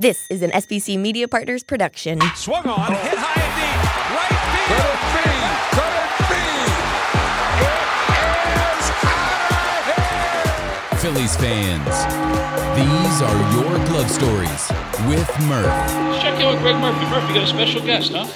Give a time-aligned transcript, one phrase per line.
[0.00, 2.20] This is an SBC Media Partners production.
[2.36, 3.82] Swung on, hit high and deep,
[4.14, 4.30] right
[4.70, 4.98] field.
[11.00, 11.84] Phillies fans,
[12.78, 14.70] these are your glove stories
[15.08, 15.66] with Murph.
[15.66, 17.04] Let's check in with Greg Murphy.
[17.06, 18.26] Murphy, got a special guest, huh?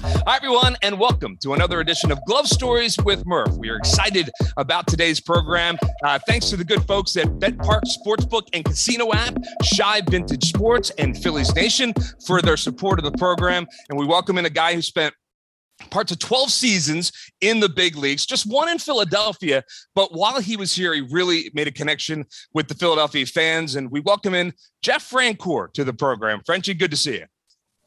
[0.00, 3.56] Hi, everyone, and welcome to another edition of Glove Stories with Murph.
[3.56, 5.76] We are excited about today's program.
[6.04, 10.90] Uh, thanks to the good folks at BetParx Sportsbook and Casino app, Shibe Vintage Sports,
[10.98, 11.92] and Phillies Nation
[12.24, 13.66] for their support of the program.
[13.88, 15.14] And we welcome in a guy who spent
[15.90, 19.64] parts of 12 seasons in the big leagues, just one in Philadelphia.
[19.94, 23.74] But while he was here, he really made a connection with the Philadelphia fans.
[23.74, 26.40] And we welcome in Jeff Francoeur to the program.
[26.46, 27.26] Frenchie, good to see you.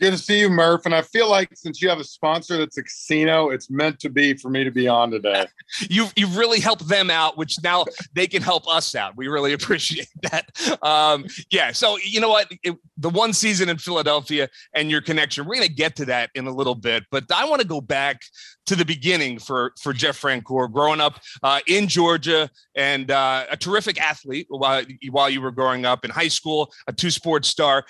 [0.02, 0.88] Good to see you, Murph.
[0.88, 4.10] And I feel like since you have a sponsor that's a casino, it's meant to
[4.10, 5.46] be for me to be on today.
[5.92, 9.16] you've you've really helped them out, which now they can help us out.
[9.16, 10.50] We really appreciate that.
[10.82, 11.72] Um, yeah.
[11.72, 15.68] So you know what, it, the one season in Philadelphia and your connection, we're going
[15.68, 17.04] to get to that in a little bit.
[17.12, 18.24] But I want to go back
[18.66, 23.56] to the beginning for for Jeff Francoeur, growing up uh, in Georgia and uh, a
[23.56, 27.86] terrific athlete while while you were growing up in high school, a two sports star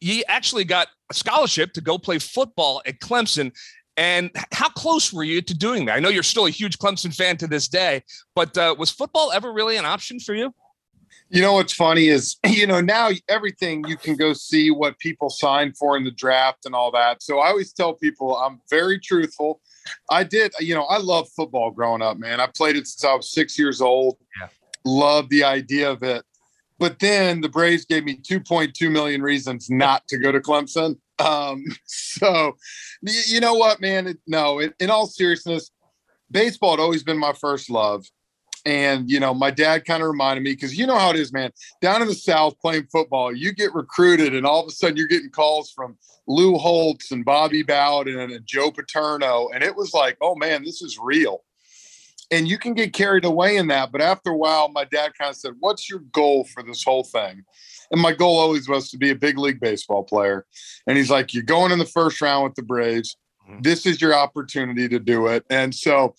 [0.00, 3.52] you actually got a scholarship to go play football at Clemson.
[3.96, 5.96] And how close were you to doing that?
[5.96, 8.04] I know you're still a huge Clemson fan to this day,
[8.34, 10.54] but uh, was football ever really an option for you?
[11.30, 15.28] You know what's funny is, you know, now everything you can go see what people
[15.28, 17.22] signed for in the draft and all that.
[17.22, 19.60] So I always tell people I'm very truthful.
[20.10, 22.40] I did, you know, I love football growing up, man.
[22.40, 24.16] I played it since I was six years old.
[24.40, 24.48] Yeah.
[24.84, 26.24] Love the idea of it.
[26.78, 30.98] But then the Braves gave me 2.2 million reasons not to go to Clemson.
[31.18, 32.56] Um, so,
[33.02, 34.06] you know what, man?
[34.06, 35.70] It, no, it, in all seriousness,
[36.30, 38.04] baseball had always been my first love.
[38.64, 41.32] And, you know, my dad kind of reminded me because you know how it is,
[41.32, 41.52] man.
[41.80, 45.06] Down in the South playing football, you get recruited, and all of a sudden you're
[45.06, 49.48] getting calls from Lou Holtz and Bobby Bowden and Joe Paterno.
[49.54, 51.44] And it was like, oh, man, this is real
[52.30, 53.90] and you can get carried away in that.
[53.92, 57.04] But after a while, my dad kind of said, What's your goal for this whole
[57.04, 57.44] thing?
[57.90, 60.46] And my goal always was to be a big league baseball player.
[60.86, 63.16] And he's like, You're going in the first round with the Braves.
[63.48, 63.62] Mm-hmm.
[63.62, 65.44] This is your opportunity to do it.
[65.50, 66.14] And so,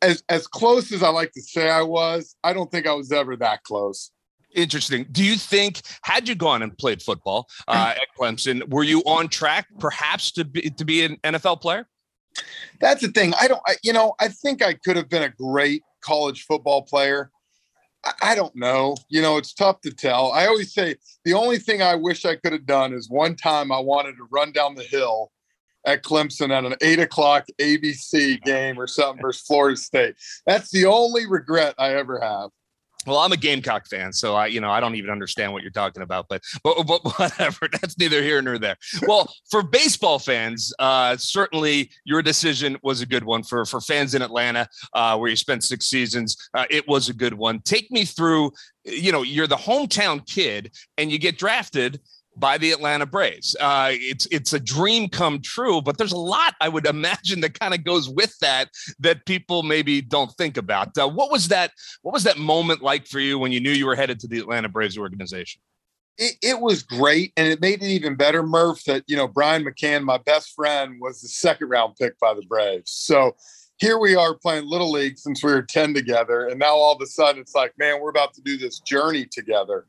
[0.00, 3.12] as, as close as I like to say I was, I don't think I was
[3.12, 4.10] ever that close.
[4.54, 5.06] Interesting.
[5.10, 9.28] Do you think, had you gone and played football uh, at Clemson, were you on
[9.28, 11.86] track perhaps to be, to be an NFL player?
[12.80, 13.32] That's the thing.
[13.40, 16.82] I don't, I, you know, I think I could have been a great college football
[16.82, 17.30] player.
[18.04, 18.96] I, I don't know.
[19.08, 20.32] You know, it's tough to tell.
[20.32, 23.70] I always say the only thing I wish I could have done is one time
[23.70, 25.30] I wanted to run down the hill
[25.84, 30.14] at Clemson at an eight o'clock ABC game or something versus Florida State.
[30.46, 32.50] That's the only regret I ever have.
[33.06, 35.70] Well, I'm a Gamecock fan, so I, you know, I don't even understand what you're
[35.70, 37.68] talking about, but but, but whatever.
[37.70, 38.76] That's neither here nor there.
[39.06, 43.42] Well, for baseball fans, uh, certainly your decision was a good one.
[43.42, 47.14] For for fans in Atlanta, uh, where you spent six seasons, uh, it was a
[47.14, 47.60] good one.
[47.60, 48.52] Take me through.
[48.84, 52.00] You know, you're the hometown kid, and you get drafted
[52.36, 53.56] by the Atlanta Braves.
[53.60, 57.58] Uh, it's it's a dream come true, but there's a lot I would imagine that
[57.58, 58.70] kind of goes with that
[59.00, 60.96] that people maybe don't think about.
[60.96, 61.72] Uh, what was that?
[62.02, 64.38] What was that moment like for you when you knew you were headed to the
[64.38, 65.60] Atlanta Braves organization?
[66.18, 68.84] It, it was great, and it made it even better, Murph.
[68.84, 72.42] That you know Brian McCann, my best friend, was the second round pick by the
[72.42, 72.90] Braves.
[72.90, 73.34] So
[73.82, 77.02] here we are playing little league since we were 10 together and now all of
[77.02, 79.86] a sudden it's like man we're about to do this journey together.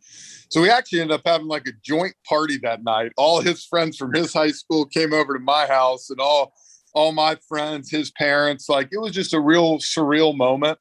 [0.50, 3.12] So we actually ended up having like a joint party that night.
[3.18, 6.56] All his friends from his high school came over to my house and all
[6.96, 10.78] all my friends his parents like it was just a real surreal moment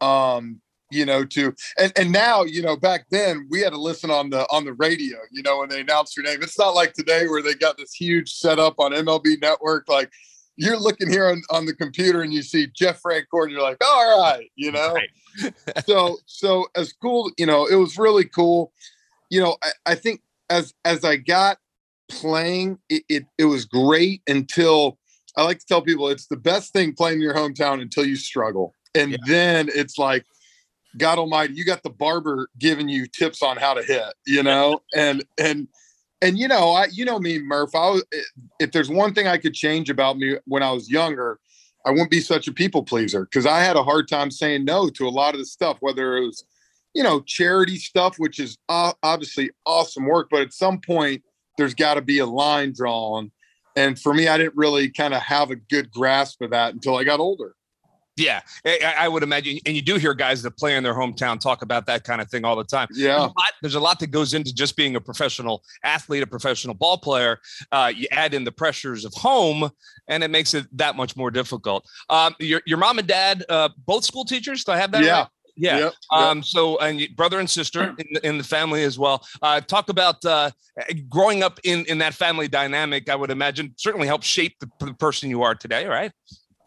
[0.00, 4.10] um you know to and, and now you know back then we had to listen
[4.10, 6.38] on the on the radio you know when they announced your name.
[6.42, 10.12] It's not like today where they got this huge setup on mlb network like
[10.56, 13.82] you're looking here on, on the computer and you see Jeff Francoeur and you're like,
[13.84, 14.94] all right, you know.
[14.94, 15.54] Right.
[15.86, 18.72] so so as cool, you know, it was really cool.
[19.30, 21.58] You know, I, I think as as I got
[22.08, 24.98] playing, it, it, it was great until
[25.36, 28.16] I like to tell people it's the best thing playing in your hometown until you
[28.16, 28.72] struggle.
[28.94, 29.18] And yeah.
[29.26, 30.24] then it's like,
[30.96, 34.80] God Almighty, you got the barber giving you tips on how to hit, you know,
[34.94, 35.68] and and
[36.22, 37.74] and you know, I you know me, Murph.
[37.74, 38.20] I was, eh,
[38.60, 41.38] if there's one thing I could change about me when I was younger,
[41.84, 44.88] I wouldn't be such a people pleaser because I had a hard time saying no
[44.90, 46.44] to a lot of the stuff, whether it was,
[46.94, 51.22] you know, charity stuff, which is obviously awesome work, but at some point
[51.58, 53.30] there's got to be a line drawn.
[53.76, 56.96] And for me, I didn't really kind of have a good grasp of that until
[56.96, 57.54] I got older.
[58.16, 61.60] Yeah, I, would imagine, and you do hear guys that play in their hometown talk
[61.60, 62.88] about that kind of thing all the time.
[62.92, 66.22] Yeah, there's a lot, there's a lot that goes into just being a professional athlete,
[66.22, 67.38] a professional ball player.
[67.72, 69.70] Uh, you add in the pressures of home,
[70.08, 71.86] and it makes it that much more difficult.
[72.08, 74.64] Um, your your mom and dad, uh, both school teachers.
[74.64, 75.04] Do I have that?
[75.04, 75.18] Yeah.
[75.18, 75.28] Right?
[75.58, 75.78] Yeah.
[75.78, 79.26] Yep, Um, so, and brother and sister in the, in the family as well.
[79.42, 80.50] Uh, talk about uh,
[81.08, 83.08] growing up in in that family dynamic.
[83.08, 86.12] I would imagine certainly helped shape the, the person you are today, right?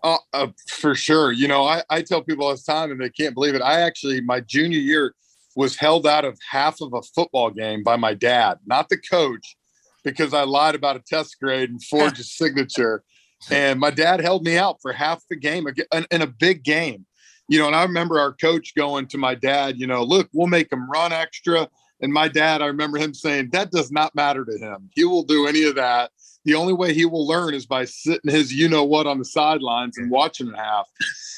[0.02, 1.32] Uh, uh, for sure.
[1.32, 3.62] You know, I, I tell people all the time, and they can't believe it.
[3.62, 5.14] I actually, my junior year,
[5.56, 9.58] was held out of half of a football game by my dad, not the coach,
[10.04, 13.04] because I lied about a test grade and forged a signature.
[13.52, 15.68] And my dad held me out for half the game
[16.12, 17.06] in a big game.
[17.50, 20.48] You know, and I remember our coach going to my dad, you know, look, we'll
[20.48, 21.68] make him run extra.
[22.00, 24.90] And my dad, I remember him saying, that does not matter to him.
[24.94, 26.12] He will do any of that
[26.50, 29.26] the only way he will learn is by sitting his you know what on the
[29.26, 30.90] sidelines and watching it half.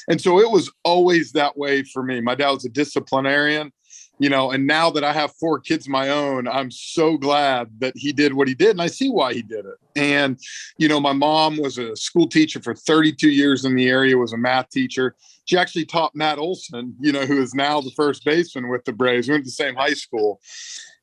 [0.08, 2.22] And so it was always that way for me.
[2.22, 3.72] My dad was a disciplinarian,
[4.18, 7.92] you know, and now that I have four kids my own, I'm so glad that
[7.94, 8.70] he did what he did.
[8.70, 9.76] And I see why he did it.
[9.96, 10.40] And,
[10.78, 14.32] you know, my mom was a school teacher for 32 years in the area, was
[14.32, 15.14] a math teacher.
[15.44, 18.92] She actually taught Matt Olson, you know, who is now the first baseman with the
[18.94, 19.28] Braves.
[19.28, 20.40] We went to the same high school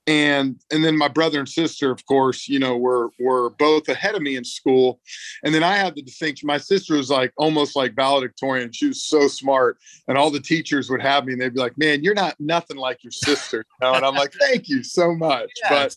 [0.10, 4.16] and and then my brother and sister of course you know were were both ahead
[4.16, 5.00] of me in school
[5.44, 9.04] and then i had the distinction my sister was like almost like valedictorian she was
[9.04, 9.78] so smart
[10.08, 12.78] and all the teachers would have me and they'd be like man you're not nothing
[12.78, 13.94] like your sister you know?
[13.94, 15.70] and i'm like thank you so much Yeah.
[15.70, 15.96] but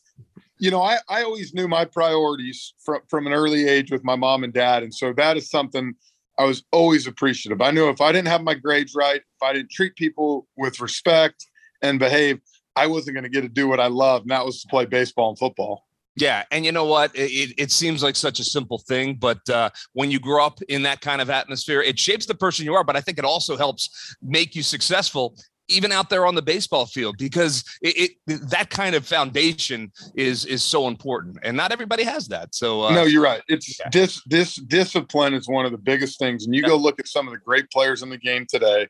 [0.58, 4.14] you know I, I always knew my priorities from from an early age with my
[4.14, 5.94] mom and dad and so that is something
[6.38, 9.54] i was always appreciative i knew if i didn't have my grades right if i
[9.54, 11.46] didn't treat people with respect
[11.80, 12.40] and behave
[12.76, 14.84] I wasn't going to get to do what I love, and that was to play
[14.86, 15.84] baseball and football.
[16.14, 17.10] Yeah, and you know what?
[17.14, 20.82] It, it, seems like such a simple thing, but uh, when you grow up in
[20.82, 22.84] that kind of atmosphere, it shapes the person you are.
[22.84, 25.36] But I think it also helps make you successful,
[25.68, 30.44] even out there on the baseball field, because it, it that kind of foundation is
[30.44, 32.54] is so important, and not everybody has that.
[32.54, 33.40] So uh, no, you're right.
[33.48, 33.88] It's yeah.
[33.90, 37.26] this this discipline is one of the biggest things, and you go look at some
[37.26, 38.86] of the great players in the game today.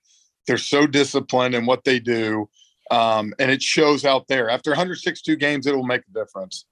[0.48, 2.48] They're so disciplined in what they do,
[2.90, 4.50] um, and it shows out there.
[4.50, 6.66] After 162 games, it will make a difference.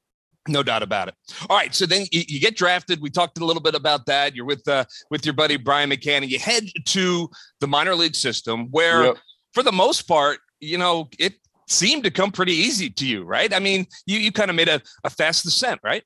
[0.48, 1.14] No doubt about it.
[1.48, 3.00] All right, so then you, you get drafted.
[3.00, 4.34] We talked a little bit about that.
[4.34, 7.28] You're with uh, with your buddy Brian McCann, and you head to
[7.60, 9.18] the minor league system, where Yep.
[9.52, 11.34] for the most part, you know, it
[11.68, 13.52] seemed to come pretty easy to you, right?
[13.54, 16.02] I mean, you you kind of made a, a fast descent, right?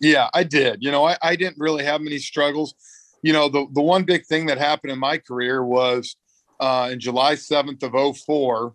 [0.00, 0.78] Yeah, I did.
[0.82, 2.74] You know, I, I didn't really have many struggles.
[3.22, 6.16] You know, the, the one big thing that happened in my career was
[6.58, 8.74] uh, in July 7th of 04,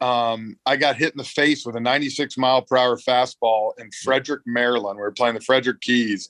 [0.00, 3.90] um, I got hit in the face with a 96 mile per hour fastball in
[4.02, 4.96] Frederick, Maryland.
[4.96, 6.28] We were playing the Frederick Keys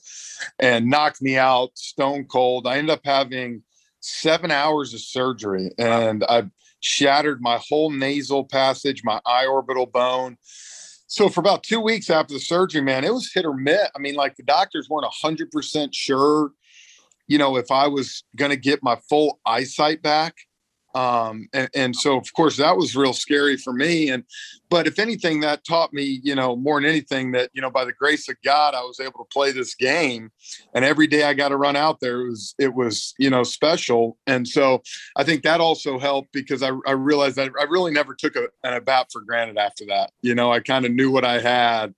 [0.59, 2.67] and knocked me out stone cold.
[2.67, 3.63] I ended up having
[3.99, 6.43] seven hours of surgery and I
[6.79, 10.37] shattered my whole nasal passage, my eye orbital bone.
[11.07, 13.89] So for about two weeks after the surgery, man, it was hit or miss.
[13.95, 16.51] I mean, like the doctors weren't hundred percent sure,
[17.27, 20.35] you know, if I was going to get my full eyesight back.
[20.97, 24.09] Um, and, and so of course that was real scary for me.
[24.09, 24.23] And,
[24.67, 27.85] but if anything, that taught me, you know, more than anything that, you know, by
[27.85, 30.31] the grace of God, I was able to play this game
[30.73, 32.21] and every day I got to run out there.
[32.21, 34.17] It was, it was, you know, special.
[34.25, 34.81] And so
[35.15, 38.47] I think that also helped because I, I realized that I really never took a,
[38.63, 40.11] an bat for granted after that.
[40.23, 41.93] You know, I kind of knew what I had.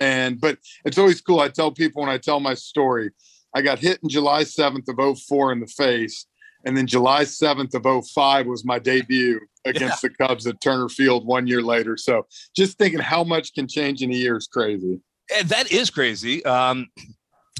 [0.00, 1.40] And, but it's always cool.
[1.40, 3.10] I tell people when I tell my story,
[3.52, 6.26] I got hit in July 7th of 04 in the face.
[6.66, 11.26] And then July 7th of 05 was my debut against the Cubs at Turner Field
[11.26, 11.96] one year later.
[11.96, 15.00] So just thinking how much can change in a year is crazy.
[15.34, 16.44] And that is crazy.
[16.44, 16.88] Um,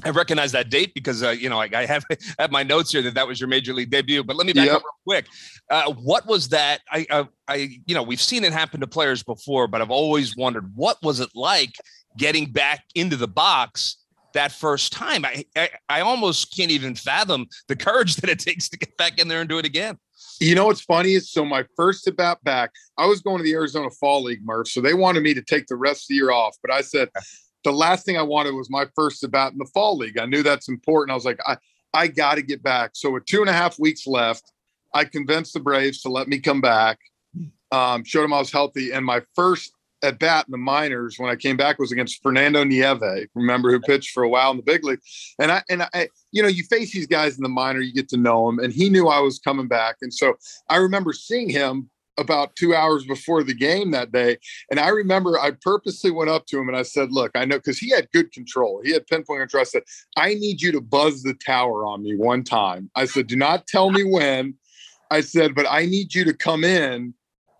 [0.03, 2.05] I recognize that date because uh, you know I, I have
[2.39, 4.23] have my notes here that that was your major league debut.
[4.23, 4.75] But let me back Yep.
[4.75, 5.25] up real quick.
[5.69, 6.81] Uh, what was that?
[6.91, 10.35] I, I, I, you know, we've seen it happen to players before, but I've always
[10.37, 11.73] wondered what was it like
[12.17, 13.97] getting back into the box
[14.35, 15.25] that first time.
[15.25, 19.19] I, I, I almost can't even fathom the courage that it takes to get back
[19.19, 19.97] in there and do it again.
[20.39, 23.43] You know what's funny is so my first at bat back, I was going to
[23.43, 24.67] the Arizona Fall League, Murph.
[24.67, 26.55] So they wanted me to take the rest of the year off.
[26.61, 27.09] But I said
[27.63, 30.19] the last thing I wanted was my first at bat in the Fall League.
[30.19, 31.11] I knew that's important.
[31.11, 31.57] I was like, I,
[31.93, 32.91] I got to get back.
[32.93, 34.51] So with two and a half weeks left,
[34.93, 36.99] I convinced the Braves to let me come back.
[37.71, 38.91] Um, showed them I was healthy.
[38.91, 39.71] And my first
[40.05, 43.27] at bat in the minors when I came back was against Fernando Nieve.
[43.33, 45.01] Remember who pitched for a while in the big league.
[45.39, 48.09] And I and I, you know, you face these guys in the minor, you get
[48.09, 49.97] to know them, and he knew I was coming back.
[50.01, 50.35] And so
[50.69, 54.37] I remember seeing him about two hours before the game that day.
[54.71, 57.57] And I remember I purposely went up to him and I said, Look, I know
[57.57, 58.81] because he had good control.
[58.83, 59.61] He had pinpoint control.
[59.61, 59.83] I said,
[60.15, 62.89] I need you to buzz the tower on me one time.
[62.95, 64.55] I said, Do not tell me when.
[65.11, 67.13] I said, but I need you to come in,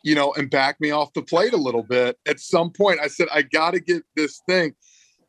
[0.06, 2.20] you know, and back me off the plate a little bit.
[2.28, 4.76] At some point, I said, I got to get this thing.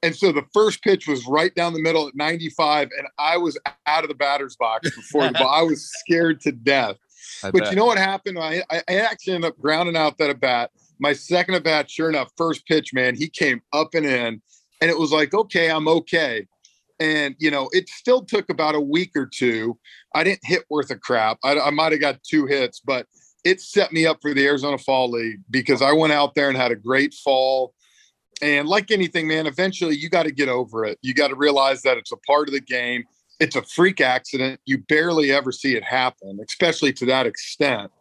[0.02, 3.58] And so the first pitch was right down the middle at 95, and I was
[3.86, 5.48] out of the batter's box before the ball.
[5.48, 6.96] I was scared to death.
[7.42, 7.70] I but bet.
[7.70, 8.38] you know what happened?
[8.38, 10.70] I, I actually ended up grounding out that at bat.
[10.98, 14.42] My second at bat, sure enough, first pitch, man, he came up and in,
[14.82, 16.46] and it was like, okay, I'm okay.
[17.00, 19.78] And you know, it still took about a week or two.
[20.14, 21.38] I didn't hit worth a crap.
[21.42, 23.06] I, I might have got two hits, but
[23.46, 26.58] it set me up for the Arizona Fall League because I went out there and
[26.58, 27.74] had a great fall.
[28.42, 30.98] And like anything, man, eventually you got to get over it.
[31.00, 33.04] You got to realize that it's a part of the game.
[33.38, 34.60] It's a freak accident.
[34.64, 37.92] You barely ever see it happen, especially to that extent.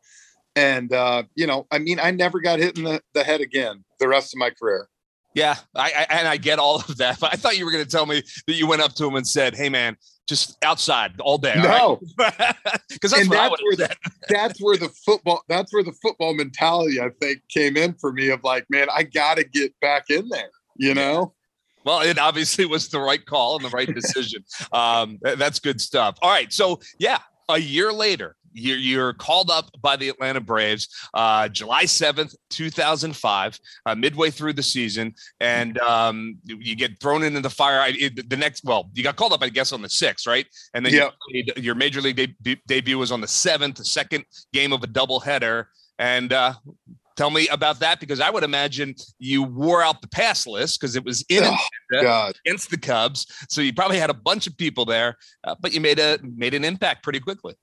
[0.56, 3.84] And uh, you know, I mean, I never got hit in the, the head again
[4.00, 4.88] the rest of my career.
[5.36, 7.20] Yeah, I, I and I get all of that.
[7.20, 9.16] But I thought you were going to tell me that you went up to him
[9.16, 9.98] and said, "Hey, man,
[10.28, 13.96] just outside all day." No, because that's I that's would where the
[14.30, 18.30] that's where the football that's where the football mentality I think came in for me
[18.30, 20.50] of like, man, I got to get back in there.
[20.78, 21.34] You know.
[21.84, 24.44] Well, it obviously was the right call and the right decision.
[24.72, 26.18] um, that's good stuff.
[26.22, 30.88] All right, so yeah, a year later, you're, you're called up by the Atlanta Braves,
[31.14, 37.42] uh, July 7th, 2005, uh, midway through the season, and um, you, get thrown into
[37.42, 37.80] the fire.
[37.80, 40.46] I, it, the next, well, you got called up, I guess, on the 6th, right?
[40.74, 41.10] And then Yeah.
[41.30, 44.84] you played- your major league deb- debut was on the 7th, the second game of
[44.84, 45.66] a doubleheader.
[46.00, 46.54] And uh,
[47.16, 50.96] tell me about that because I would imagine you wore out the pass list because
[50.96, 51.44] it was in
[51.94, 53.26] Oh, against the Cubs.
[53.50, 56.54] So you probably had a bunch of people there, uh, but you made a made
[56.54, 57.54] an impact pretty quickly.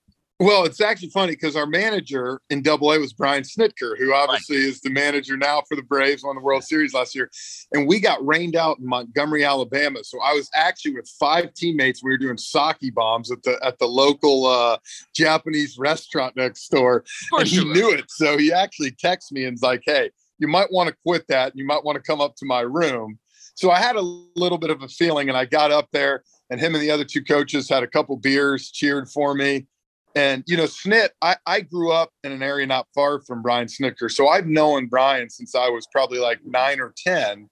[0.43, 4.57] Well, it's actually funny because our manager in Double A was Brian Snitker, who obviously
[4.57, 7.31] is the manager now for the Braves, won the World Series last year.
[7.71, 10.03] And we got rained out in Montgomery, Alabama.
[10.03, 12.03] So I was actually with five teammates.
[12.03, 14.79] We were doing sake bombs at the at the local uh,
[15.15, 18.07] Japanese restaurant next door, and he knew it.
[18.09, 21.53] So he actually texted me and was like, "Hey, you might want to quit that.
[21.55, 23.17] You might want to come up to my room."
[23.55, 24.01] So I had a
[24.35, 27.05] little bit of a feeling, and I got up there, and him and the other
[27.05, 29.69] two coaches had a couple beers, cheered for me.
[30.15, 33.67] And you know, Snit, I, I grew up in an area not far from Brian
[33.67, 34.11] Snitker.
[34.11, 37.49] So I've known Brian since I was probably like nine or 10,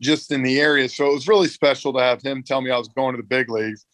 [0.00, 0.88] just in the area.
[0.88, 3.26] So it was really special to have him tell me I was going to the
[3.26, 3.86] big leagues.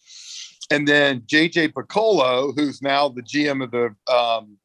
[0.69, 4.57] And then JJ Picollo, who's now the GM of the um,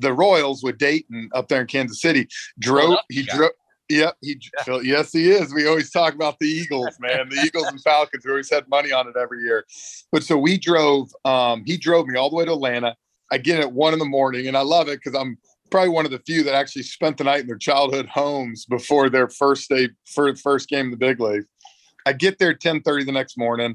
[0.00, 2.26] the Royals with Dayton up there in Kansas City,
[2.58, 3.36] drove he guy.
[3.36, 3.50] drove
[3.90, 5.52] Yep, he Phil- yes he is.
[5.52, 7.28] We always talk about the Eagles, man.
[7.28, 8.24] The Eagles and Falcons.
[8.24, 9.66] We always had money on it every year.
[10.12, 11.10] But so we drove.
[11.24, 12.96] Um, he drove me all the way to Atlanta.
[13.32, 15.38] I get in at one in the morning, and I love it because I'm
[15.70, 19.10] probably one of the few that actually spent the night in their childhood homes before
[19.10, 21.44] their first day for first game in the big league.
[22.06, 23.74] I get there at 10:30 the next morning.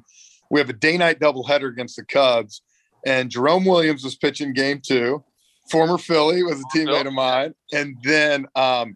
[0.50, 2.62] We have a day night doubleheader against the Cubs,
[3.06, 5.26] and Jerome Williams was pitching game two.
[5.70, 8.96] Former Philly was a teammate of mine, and then um,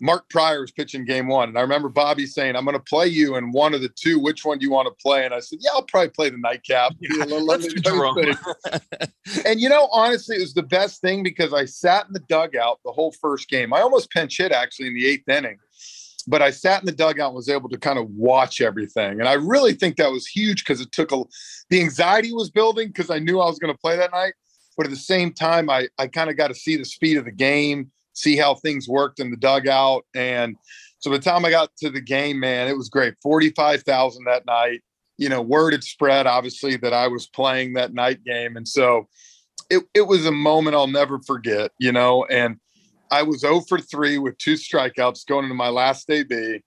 [0.00, 1.50] Mark Prior was pitching game one.
[1.50, 4.18] And I remember Bobby saying, I'm going to play you in one of the two.
[4.18, 5.24] Which one do you want to play?
[5.26, 6.92] And I said, Yeah, I'll probably play the nightcap.
[7.00, 7.24] Yeah,
[9.46, 12.78] and you know, honestly, it was the best thing because I sat in the dugout
[12.84, 13.72] the whole first game.
[13.72, 15.58] I almost pinch hit actually in the eighth inning,
[16.26, 19.18] but I sat in the dugout and was able to kind of watch everything.
[19.18, 21.24] And I really think that was huge because it took a
[21.68, 24.34] the anxiety was building because I knew I was going to play that night.
[24.76, 27.24] But at the same time, I, I kind of got to see the speed of
[27.24, 27.90] the game,
[28.20, 30.04] see how things worked in the dugout.
[30.14, 30.56] And
[30.98, 33.14] so by the time I got to the game, man, it was great.
[33.22, 34.82] 45,000 that night.
[35.18, 38.56] You know, word had spread, obviously, that I was playing that night game.
[38.56, 39.08] And so
[39.68, 42.24] it, it was a moment I'll never forget, you know.
[42.30, 42.56] And
[43.10, 46.60] I was 0 for 3 with two strikeouts going into my last AB.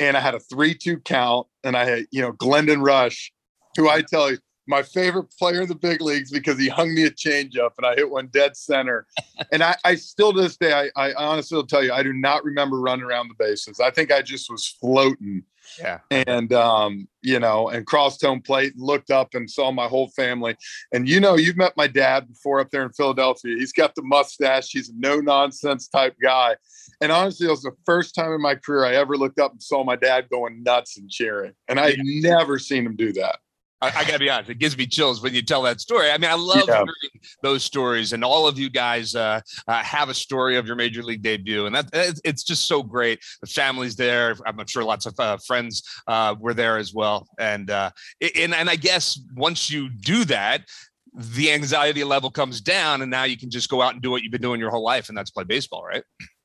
[0.00, 1.46] And I had a 3 2 count.
[1.62, 3.30] And I had, you know, Glendon Rusch,
[3.76, 4.38] who I tell you,
[4.70, 7.94] my favorite player in the big leagues because he hung me a changeup and I
[7.96, 9.06] hit one dead center.
[9.52, 12.12] and I, I still to this day, I, I honestly will tell you, I do
[12.14, 13.80] not remember running around the bases.
[13.80, 15.42] I think I just was floating
[15.78, 15.98] Yeah.
[16.10, 20.08] and um, you know, and crossed home plate and looked up and saw my whole
[20.10, 20.56] family.
[20.92, 23.56] And you know, you've met my dad before up there in Philadelphia.
[23.58, 24.68] He's got the mustache.
[24.70, 26.56] He's a no nonsense type guy.
[27.02, 29.62] And honestly, it was the first time in my career I ever looked up and
[29.62, 31.52] saw my dad going nuts and cheering.
[31.68, 33.38] And I had never seen him do that.
[33.82, 36.10] I, I got to be honest, it gives me chills when you tell that story.
[36.10, 36.76] I mean, I love Yeah.
[36.76, 40.76] hearing those stories, and all of you guys uh, uh, have a story of your
[40.76, 43.20] major league debut, and that it's, it's just so great.
[43.40, 44.36] The family's there.
[44.46, 47.90] I'm sure lots of uh, friends uh, were there as well, and uh,
[48.36, 50.64] and and I guess once you do that.
[51.12, 54.22] The anxiety level comes down, and now you can just go out and do what
[54.22, 56.04] you've been doing your whole life, and that's play baseball, right?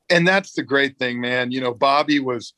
[0.10, 1.52] and that's the great thing, man.
[1.52, 2.54] You know, Bobby was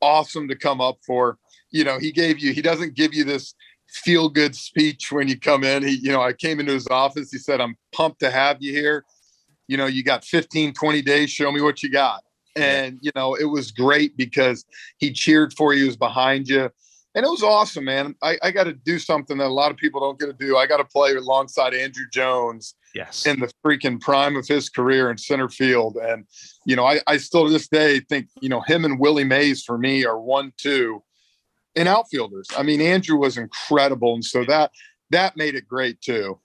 [0.00, 1.36] awesome to come up for.
[1.70, 3.54] You know, he gave you, he doesn't give you this
[3.92, 5.82] feel good speech when you come in.
[5.82, 7.30] He, you know, I came into his office.
[7.30, 9.04] He said, I'm pumped to have you here.
[9.68, 12.22] you know, you got 15, 20 days, show me what you got.
[12.56, 14.64] And, you know, it was great because
[14.98, 16.68] he cheered for you, he was behind you.
[17.14, 18.14] And it was awesome, man.
[18.22, 20.56] I, I got to do something that a lot of people don't get to do.
[20.56, 23.24] I got to play alongside Andruw Jones Yes.
[23.24, 25.96] in the freaking prime of his career in center field.
[26.02, 26.26] And,
[26.66, 29.62] you know, I, I still to this day think, you know, him and Willie Mays
[29.62, 31.02] for me are one, two
[31.74, 32.48] in outfielders.
[32.56, 34.14] I mean, Andruw was incredible.
[34.14, 34.70] And so that,
[35.10, 36.40] that made it great too.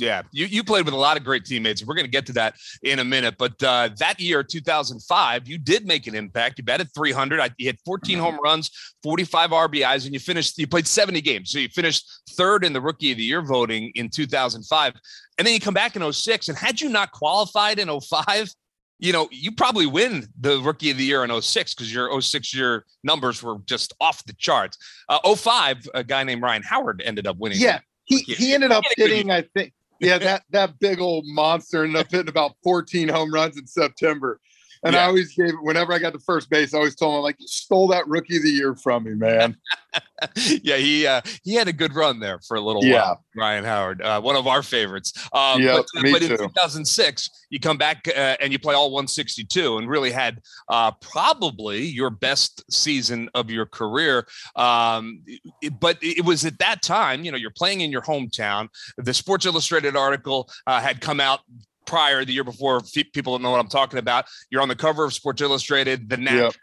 [0.00, 1.84] Yeah, you, you played with a lot of great teammates.
[1.84, 3.34] We're going to get to that in a minute.
[3.38, 6.58] But uh, that year, 2005, you did make an impact.
[6.58, 7.38] You batted 300.
[7.38, 8.70] I, you hit 14 home runs,
[9.02, 10.56] 45 RBIs, and you finished.
[10.56, 13.92] You played 70 games, so you finished third in the Rookie of the Year voting
[13.94, 14.94] in 2005.
[15.36, 16.48] And then you come back in 06.
[16.48, 18.50] And had you not qualified in 05,
[19.00, 22.54] you know, you probably win the Rookie of the Year in 06 because your 06
[22.54, 24.76] year numbers were just off the charts.
[25.08, 27.58] Uh, 05, a guy named Ryan Howard ended up winning.
[27.58, 27.80] Yeah.
[28.04, 31.00] He, he ended up He had a good hitting, I think, yeah, that, that big
[31.00, 34.38] old monster ended up hitting about 14 home runs in September.
[34.82, 37.36] And I always gave, whenever I got to first base, I always told him, like,
[37.38, 39.56] you stole that rookie of the year from me, man.
[40.62, 42.94] yeah, he uh, he had a good run there for a little Yeah.
[43.02, 43.24] while.
[43.36, 45.12] Ryan Howard, uh, one of our favorites.
[45.32, 48.90] Um, Yeah, but, me but in 2006, you come back uh, and you play all
[48.90, 54.26] 162, and really had uh, probably your best season of your career.
[54.56, 55.22] Um,
[55.60, 58.68] it- but it was at that time, you know, you're playing in your hometown.
[58.96, 61.40] The Sports Illustrated article uh, had come out
[61.86, 62.80] prior the year before.
[63.12, 64.26] People don't know what I'm talking about.
[64.50, 66.54] You're on the cover of Sports Illustrated, the Nat Yep.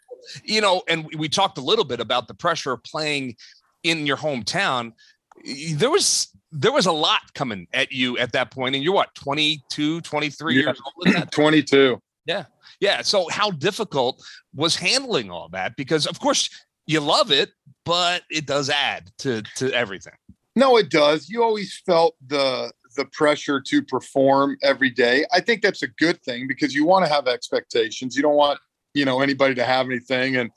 [0.43, 3.35] you know, and we talked a little bit about the pressure of playing
[3.83, 4.91] in your hometown.
[5.73, 9.13] There was there was a lot coming at you at that point, and you're what
[9.15, 10.61] 22, 23 Yeah.
[10.61, 10.81] years
[11.15, 11.31] old.
[11.31, 12.01] 22.
[12.25, 12.45] yeah.
[12.79, 13.01] Yeah.
[13.01, 14.23] So how difficult
[14.55, 15.75] was handling all that?
[15.75, 16.49] Because of course
[16.85, 17.49] you love it,
[17.85, 20.13] but it does add to to everything.
[20.55, 21.29] No, it does.
[21.29, 25.25] You always felt the the pressure to perform every day.
[25.31, 28.15] I think that's a good thing because you want to have expectations.
[28.15, 28.59] You don't want,
[28.93, 30.35] you know, anybody to have anything.
[30.35, 30.51] And,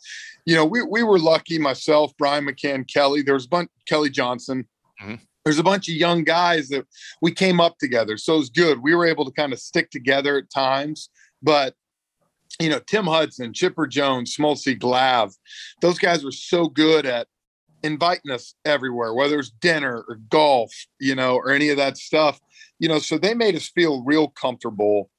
[0.47, 3.23] you know, we we were lucky, myself, Brian McCann, Kelly.
[3.23, 4.67] There was a bunch Kelly Johnson.
[5.01, 5.21] Mhm.
[5.45, 6.87] There's a bunch of young guys that
[7.23, 8.17] we came up together.
[8.17, 8.83] So it was good.
[8.83, 11.09] We were able to kind of stick together at times.
[11.43, 11.75] But
[12.61, 15.35] you know, Tim Hudson, Chipper Jones, Smoltzy Glav,
[15.81, 17.27] those guys were so good at
[17.83, 22.41] inviting us everywhere, whether it's dinner or golf, you know, or any of that stuff,
[22.79, 25.11] you know, so they made us feel real comfortable,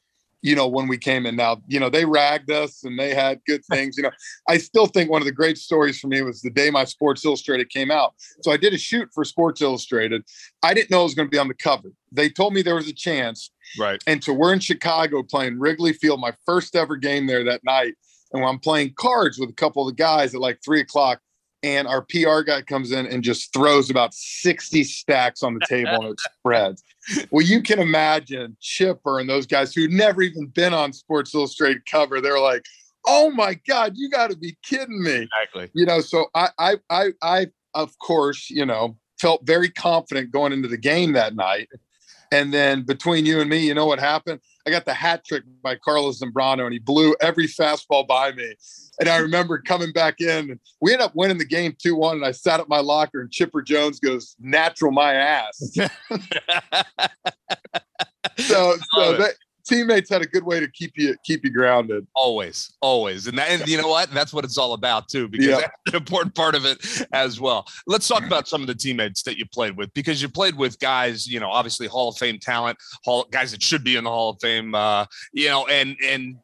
[0.41, 1.35] you know, when we came in.
[1.35, 4.11] Now, you know, they ragged us and they had good things, you know.
[4.49, 7.23] I still think one of the great stories for me was the day my Sports
[7.23, 8.13] Illustrated came out.
[8.41, 10.23] So I did a shoot for Sports Illustrated.
[10.63, 11.89] I didn't know it was going to be on the cover.
[12.11, 13.51] They told me there was a chance.
[13.79, 14.01] Right.
[14.07, 17.93] And so we're in Chicago playing Wrigley Field, my first ever game there that night.
[18.33, 21.19] And when I'm playing cards with a couple of the guys at like three o'clock.
[21.63, 25.93] And our PR guy comes in and just throws about 60 stacks on the table
[26.05, 26.83] and it spreads.
[27.29, 31.85] Well, you can imagine Chipper and those guys who'd never even been on Sports Illustrated
[31.85, 32.19] cover.
[32.19, 32.65] They're like,
[33.05, 35.69] oh my God, you got to be kidding me Exactly.
[35.73, 40.53] you know so I, I i i of course you know felt very confident going
[40.53, 41.67] into the game that night
[42.31, 45.43] and then between you and me you know what happened i got the hat trick
[45.63, 48.53] by carlos zambrano and he blew every fastball by me.
[48.99, 52.25] And i remember coming back in and we ended up winning the game 2-1 and
[52.25, 55.77] i sat at my locker and chipper jones goes natural my ass.
[58.37, 62.73] So so that teammates had a good way to keep you keep you grounded Always,
[62.81, 64.11] always, and that, and you know what?
[64.11, 65.55] That's what it's all about too, because Yeah.
[65.57, 67.65] that's an important part of it as well.
[67.87, 70.79] Let's talk about some of the teammates that you played with, because you played with
[70.79, 74.09] guys, you know, obviously Hall of Fame talent, Hall guys that should be in the
[74.09, 76.35] Hall of Fame, uh, you know, and and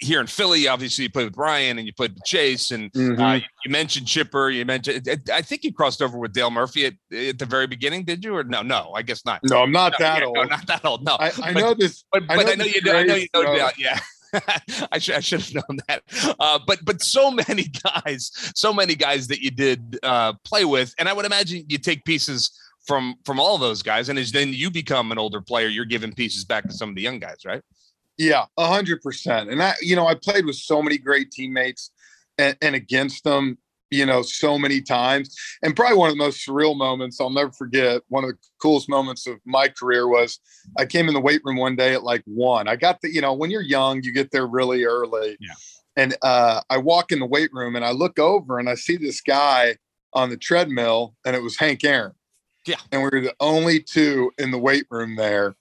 [0.00, 2.98] here in Philly, obviously you played with Brian and you played with Chase, and uh,
[2.98, 3.44] Mhm.
[3.64, 7.38] you mentioned Chipper, you mentioned, I think you crossed over with Dale Murphy at, at
[7.38, 8.36] the very beginning, did you?
[8.36, 9.40] Or no, no, I guess not.
[9.44, 11.04] no i'm not No, that yeah, old no, not that old.
[11.04, 13.02] No, I, I But- know this but I but I know know, you know, I
[13.04, 13.78] know you know that.
[13.78, 13.98] Yeah.
[14.92, 16.02] I should I should have known that.
[16.38, 20.94] Uh, but but so many guys, so many guys that you did uh, play with,
[20.98, 22.50] and I would imagine you take pieces
[22.86, 26.12] from from all those guys, and as then you become an older player, you're giving
[26.12, 27.62] pieces back to some of the young guys, right?
[28.18, 29.50] Yeah, a hundred percent.
[29.50, 31.90] And I, you know, I played with so many great teammates
[32.38, 33.58] and, and against them,
[33.90, 35.34] you know, so many times.
[35.62, 38.02] And probably one of the most surreal moments I'll never forget.
[38.08, 40.40] One of the coolest moments of my career was
[40.78, 42.68] I came in the weight room one day at like one.
[42.68, 45.36] I got the, you know, when you're young, you get there really early.
[45.40, 45.52] Yeah.
[45.98, 48.96] And uh, I walk in the weight room and I look over and I see
[48.96, 49.76] this guy
[50.12, 52.14] on the treadmill, and it was Hank Aaron.
[52.66, 52.76] Yeah.
[52.90, 55.54] And we were the only two in the weight room there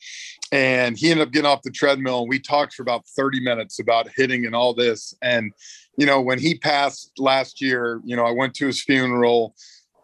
[0.56, 3.80] and he ended up getting off the treadmill and we talked for about 30 minutes
[3.80, 5.52] about hitting and all this and
[5.98, 9.54] you know when he passed last year you know i went to his funeral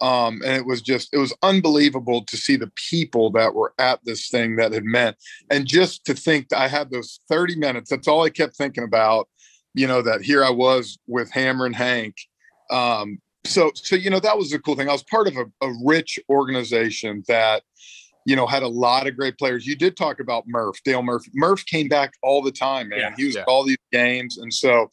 [0.02, 4.00] Um, and it was just, it was unbelievable to see the people that were at
[4.04, 5.16] this thing that had meant.
[5.52, 8.84] And just to think that I had those 30 minutes, that's all I kept thinking
[8.84, 9.30] about,
[9.76, 12.16] you know, that here I was with Hammer and Hank.
[12.72, 14.90] Um, so, so, you know, that was the cool thing.
[14.90, 17.62] I was part of a, a rich organization that,
[18.26, 19.66] you know, had a lot of great players.
[19.66, 21.32] You did talk about Murph, Dale Murphy.
[21.34, 23.00] Murph came back all the time, man.
[23.00, 23.44] Yeah, he was yeah.
[23.48, 24.38] all these games.
[24.38, 24.90] And so,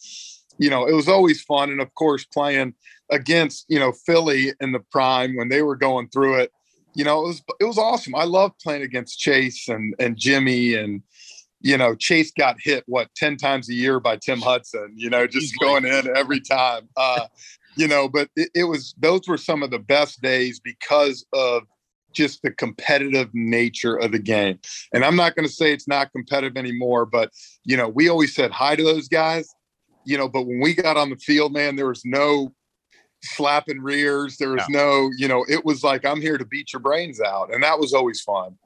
[0.58, 1.70] you know, it was always fun.
[1.70, 2.74] And of course, playing
[3.10, 6.52] against, you know, Philly in the prime when they were going through it,
[6.94, 8.14] you know, it was it was awesome.
[8.14, 11.02] I love playing against Chase and and Jimmy and
[11.60, 15.26] you know, Chase got hit what 10 times a year by Tim Hudson, you know,
[15.26, 16.88] just going in every time.
[16.96, 17.26] Uh,
[17.76, 21.62] you know, but it, it was those were some of the best days because of
[22.12, 24.58] just the competitive nature of the game.
[24.92, 27.30] And I'm not going to say it's not competitive anymore, but
[27.64, 29.48] you know, we always said hi to those guys,
[30.04, 32.52] you know, but when we got on the field, man, there was no
[33.22, 34.36] slapping rears.
[34.36, 37.52] There was no, you know, it was like, I'm here to beat your brains out.
[37.52, 38.56] And that was always fun.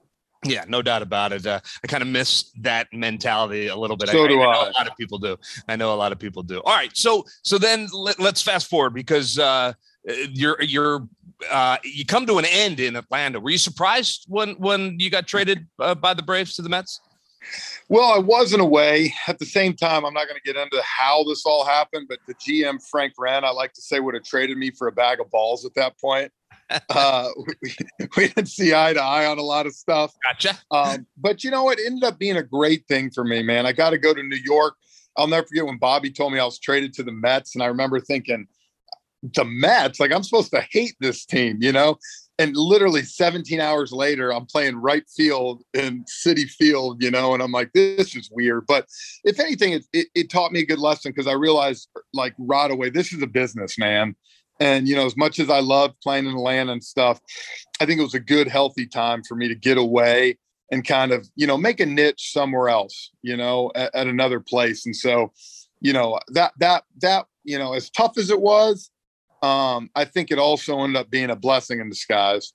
[0.45, 1.47] Yeah, no doubt about it.
[1.47, 4.09] Uh, I kind of miss that mentality a little bit.
[4.09, 4.69] So I, do I know I.
[4.69, 5.37] a lot of people do.
[5.69, 6.61] I know a lot of people do.
[6.65, 9.73] All right, so so then let, us fast forward because uh,
[10.05, 11.07] you're you're
[11.51, 13.41] uh, you come to an end in Atlanta.
[13.41, 17.01] Were you surprised when when you got traded uh, by the Braves to the Mets?
[17.89, 19.13] Well, I was in a way.
[19.27, 22.19] At the same time, I'm not going to get into how this all happened, but
[22.27, 25.21] the GM, Frank Wren, I like to say, would have traded me for a bag
[25.21, 26.31] of balls at that point.
[26.91, 27.29] uh,
[27.61, 27.75] we,
[28.17, 30.15] we didn't see eye to eye on a lot of stuff.
[30.23, 30.59] Gotcha.
[30.71, 33.67] Um, but you know, it ended up being a great thing for me, man.
[33.67, 34.75] I got to go to New York.
[35.17, 37.67] I'll never forget when Bobby told me I was traded to the Mets, and I
[37.67, 38.47] remember thinking,
[39.23, 41.99] the Mets, like I'm supposed to hate this team, you know?
[42.39, 47.43] And literally 17 hours later, I'm playing right field in Citi Field, you know, and
[47.43, 48.65] I'm like, this is weird.
[48.67, 48.87] But
[49.23, 52.71] if anything, it, it, it taught me a good lesson because I realized, like, right
[52.71, 54.17] away, this is a business, man.
[54.61, 57.21] And, you know, as much as I loved playing in Atlanta and stuff,
[57.81, 60.39] I think it was a good, healthy time for me to get away
[60.71, 64.41] and kind of, you know, make a niche somewhere else, you know, at, at another
[64.41, 64.87] place.
[64.87, 65.33] And so,
[65.81, 68.91] you know, that, that, that, you know, as tough as it was,
[69.43, 72.53] um, I think it also ended up being a blessing in disguise.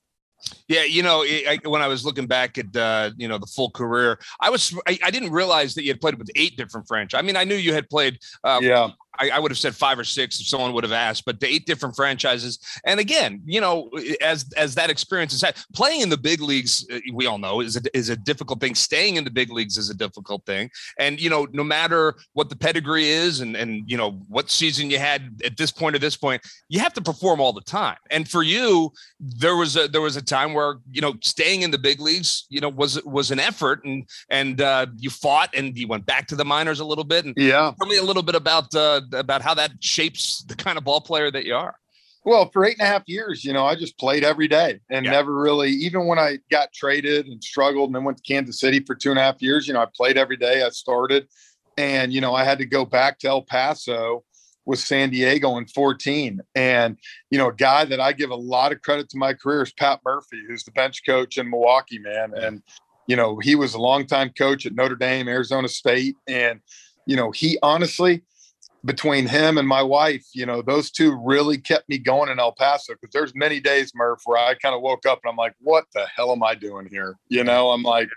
[0.68, 3.70] Yeah, you know, I, when I was looking back at uh, you know the full
[3.70, 7.22] career, I was I, I, didn't realize that you had played with eight different franchises.
[7.22, 8.18] I mean, I knew you had played.
[8.44, 11.24] Uh, yeah, I, I, would have said five or six if someone would have asked,
[11.24, 12.58] but the eight different franchises.
[12.84, 16.86] And again, you know, as as that experience is had, playing in the big leagues,
[16.92, 18.74] uh, we all know is a, is a difficult thing.
[18.74, 20.70] Staying in the big leagues is a difficult thing.
[20.98, 24.90] And you know, no matter what the pedigree is, and and you know what season
[24.90, 27.96] you had at this point or this point, you have to perform all the time.
[28.10, 31.70] And for you, there was a there was a time where you know staying in
[31.70, 35.76] the big leagues, you know, was was an effort, and and uh, you fought and
[35.76, 37.24] you went back to the minors a little bit.
[37.24, 38.74] And yeah, tell me a little bit about.
[38.74, 41.76] Uh, about how that shapes the kind of ball player that you are.
[42.24, 45.04] Well, for eight and a half years, you know, I just played every day and
[45.04, 45.12] yeah.
[45.12, 48.80] never really, even when I got traded and struggled and then went to Kansas City
[48.80, 50.62] for two and a half years, you know, I played every day.
[50.62, 51.26] I started
[51.78, 54.24] and, you know, I had to go back to El Paso
[54.66, 56.40] with San Diego in 14.
[56.54, 56.98] And,
[57.30, 59.72] you know, a guy that I give a lot of credit to my career is
[59.72, 62.34] Pat Murphy, who's the bench coach in Milwaukee, man.
[62.36, 62.62] And,
[63.06, 66.16] you know, he was a longtime coach at Notre Dame, Arizona State.
[66.26, 66.60] And,
[67.06, 68.24] you know, he honestly,
[68.88, 72.52] between him and my wife, you know, those two really kept me going in El
[72.52, 75.54] Paso because there's many days, Murph, where I kind of woke up and I'm like,
[75.60, 77.16] what the hell am I doing here?
[77.28, 78.08] You know, I'm like,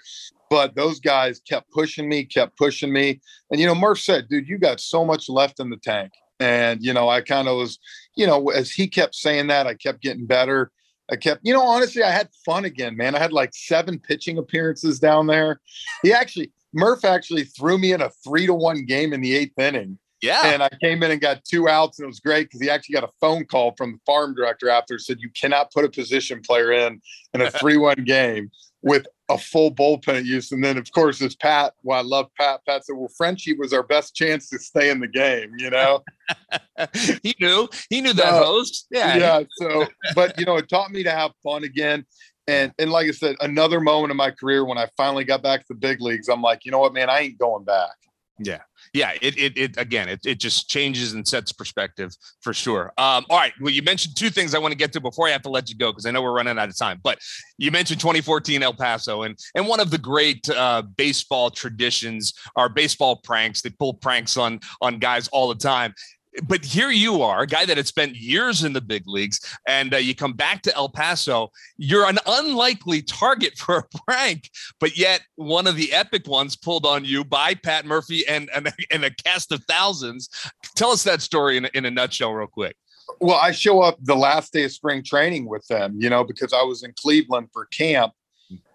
[0.50, 3.20] but those guys kept pushing me, kept pushing me.
[3.52, 6.14] And, you know, Murph said, dude, you got so much left in the tank.
[6.40, 7.78] And, you know, I kind of was,
[8.16, 10.72] you know, as he kept saying that, I kept getting better.
[11.12, 13.14] I kept, you know, honestly, I had fun again, man.
[13.14, 15.60] I had like seven pitching appearances down there.
[16.02, 19.60] He actually, Murph actually threw me in a three to one game in the eighth
[19.60, 20.00] inning.
[20.22, 20.46] Yeah.
[20.46, 22.94] And I came in and got two outs, and it was great because he actually
[22.94, 26.42] got a phone call from the farm director after said you cannot put a position
[26.42, 27.02] player in
[27.34, 28.52] in a three-one game
[28.84, 30.52] with a full bullpen use.
[30.52, 31.74] And then of course it's Pat.
[31.84, 32.62] Well, I love Pat.
[32.68, 36.04] Pat said, Well, Frenchie was our best chance to stay in the game, you know.
[37.24, 38.88] he knew he knew that uh, host.
[38.92, 39.18] Yeah.
[39.18, 39.44] Yeah.
[39.58, 42.06] So but you know, it taught me to have fun again.
[42.48, 45.62] And and like I said, another moment in my career when I finally got back
[45.62, 47.92] to the big leagues, I'm like, you know what, man, I ain't going back.
[48.40, 48.62] Yeah.
[48.94, 49.14] Yeah.
[49.22, 52.94] It, it, it again, it, it just changes and sets perspective for sure.
[52.98, 53.54] Um, all right.
[53.60, 55.70] Well, you mentioned two things I want to get to before I have to let
[55.70, 57.00] you go because I know we're running out of time.
[57.04, 57.20] But
[57.58, 62.70] you mentioned 2014 El Paso, and and one of the great uh, baseball traditions are
[62.70, 63.62] baseball pranks.
[63.62, 65.94] They pull pranks on on guys all the time
[66.48, 69.94] but here you are, a guy that had spent years in the big leagues, and
[69.94, 71.52] uh, you come back to El Paso.
[71.78, 76.86] You're an unlikely target for a prank, but yet one of the epic ones pulled
[76.86, 80.30] on you by Pat Murphy and and, and a cast of thousands.
[80.76, 82.76] Tell us that story in, in a nutshell, real quick.
[83.20, 86.54] Well, I show up the last day of spring training with them, you know, because
[86.54, 88.14] I was in Cleveland for camp.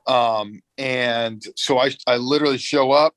[0.07, 3.14] Um, and so I, I literally show up.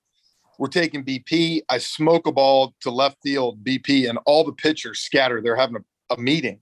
[0.59, 1.61] We're taking BP.
[1.69, 5.41] I smoke a ball to left field BP, and all the pitchers scatter.
[5.41, 6.59] They're having a, a meeting,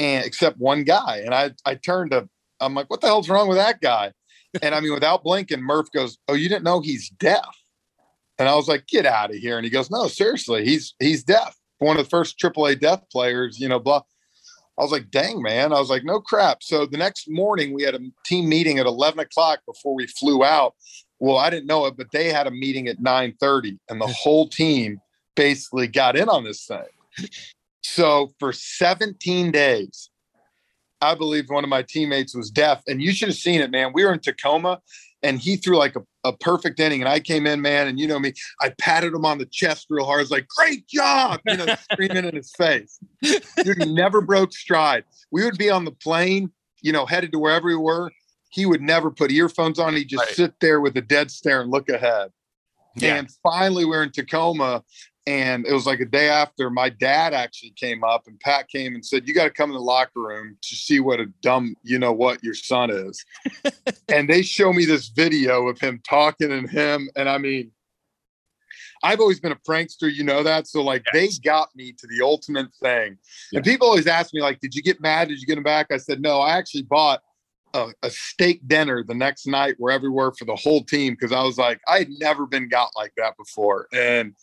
[0.00, 1.22] and except one guy.
[1.24, 2.28] And I, I turned to,
[2.60, 4.12] I'm like, what the hell's wrong with that guy?
[4.60, 7.56] And I mean, without blinking, Murph goes, "Oh, you didn't know he's deaf?"
[8.38, 11.24] And I was like, "Get out of here!" And he goes, "No, seriously, he's he's
[11.24, 11.56] deaf.
[11.78, 14.02] One of the first AAA deaf players, you know." Blah.
[14.78, 17.82] I was like, "Dang, man!" I was like, "No crap." So the next morning, we
[17.82, 20.74] had a team meeting at eleven o'clock before we flew out.
[21.22, 24.08] Well, I didn't know it, but they had a meeting at nine thirty, and the
[24.08, 25.00] whole team
[25.36, 27.28] basically got in on this thing.
[27.84, 30.10] So for 17 days,
[31.00, 33.92] I believe one of my teammates was deaf, and you should have seen it, man.
[33.94, 34.80] We were in Tacoma,
[35.22, 38.08] and he threw like a, a perfect inning, and I came in, man, and you
[38.08, 40.18] know me, I patted him on the chest real hard.
[40.18, 42.98] I was like, "Great job!" You know, screaming in his face.
[43.22, 45.04] Dude, he never broke stride.
[45.30, 48.10] We would be on the plane, you know, headed to wherever we were.
[48.52, 49.96] He would never put earphones on.
[49.96, 50.34] He'd just Right.
[50.36, 52.30] sit there with a dead stare and look ahead.
[52.96, 53.16] Yeah.
[53.16, 54.84] And finally, we're in Tacoma,
[55.26, 58.94] and it was like a day after my dad actually came up, and Pat came
[58.94, 61.74] and said, "You got to come in the locker room to see what a dumb,
[61.82, 63.24] you know what, your son is."
[64.08, 67.70] and they show me this video of him talking and him, and I mean,
[69.02, 70.66] I've always been a prankster, you know that.
[70.68, 73.16] So like, they got me to the ultimate thing.
[73.54, 75.28] And people always ask me like, "Did you get mad?
[75.28, 77.22] Did you get him back?" I said, "No, I actually bought."
[77.74, 81.42] A, a steak dinner the next night we're everywhere for the whole team because I
[81.42, 83.88] was like I had never been got like that before.
[83.92, 84.34] And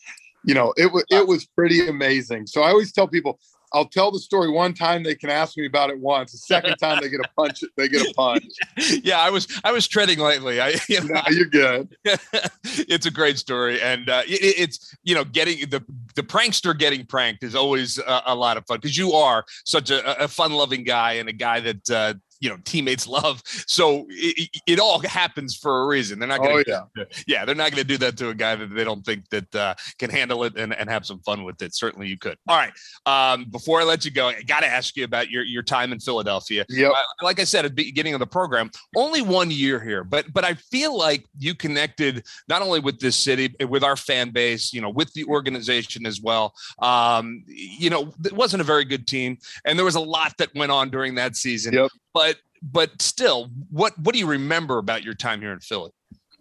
[0.44, 2.48] you know it was it was pretty amazing.
[2.48, 3.40] So i always tell people
[3.74, 6.32] i'll tell the story one time they can ask me about it once.
[6.32, 8.46] The second time they get a punch they get a punch.
[9.04, 10.60] Yeah, I was I was treading lightly.
[10.60, 11.96] I you know, no, you're good.
[12.64, 15.84] It's a great story, and uh, it, it's you know getting the
[16.16, 19.92] the prankster getting pranked is always a, a lot of fun because you are such
[19.92, 23.42] a, a fun loving guy and a guy that uh, you know teammates love.
[23.46, 26.20] So it, it- all happens for a reason.
[26.20, 28.34] They're not going oh to yeah yeah, they're not going to do that to a
[28.34, 31.44] guy that they don't think that uh, can handle it and, and have some fun
[31.44, 31.76] with it.
[31.76, 32.38] Certainly, you could.
[32.48, 32.72] All right.
[33.06, 35.92] Um, before I let you go, I got to ask you about your your time
[35.92, 36.66] in Philadelphia.
[36.70, 40.04] yep Uh, like I said at the beginning of the program, only one year here,
[40.06, 44.30] but but I feel like you connected not only with this city, with our fan
[44.30, 46.54] base, you know, with the organization as well.
[46.80, 50.56] Um, you know, it wasn't a very good team, and there was a lot that
[50.56, 51.74] went on during that season.
[51.74, 51.92] Yep.
[52.14, 55.92] But but still, what what do you remember about your time here in Philly?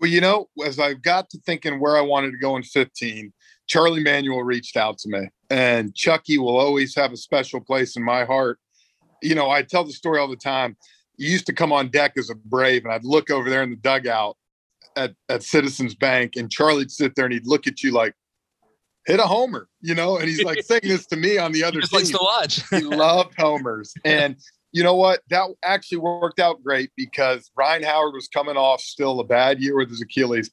[0.01, 3.33] well you know as i got to thinking where i wanted to go in 15
[3.67, 8.03] charlie manuel reached out to me and chucky will always have a special place in
[8.03, 8.59] my heart
[9.23, 10.77] you know i tell the story all the time
[11.17, 13.71] you used to come on deck as a brave and i'd look over there in
[13.71, 14.37] the dugout
[14.97, 18.15] at, at citizens bank and charlie'd sit there and he'd look at you like
[19.07, 21.81] hit a homer you know and he's like saying this to me on the other
[21.81, 22.69] team likes to watch.
[22.71, 23.95] he loved homers.
[24.05, 24.37] And
[24.73, 25.21] you know what?
[25.31, 29.77] That actually worked out great because Ryan Howard was coming off still a bad year
[29.77, 30.51] with his Achilles.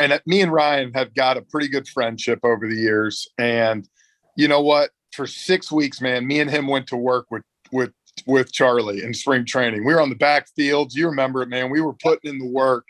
[0.00, 3.26] And me and Ryan have got a pretty good friendship over the years.
[3.36, 3.88] And
[4.36, 4.90] you know what?
[5.12, 7.42] For six weeks, man, me and him went to work with
[7.72, 7.92] with
[8.26, 9.84] with Charlie in spring training.
[9.84, 10.94] We were on the backfields.
[10.94, 11.70] You remember it, man.
[11.70, 12.86] We were putting in the work.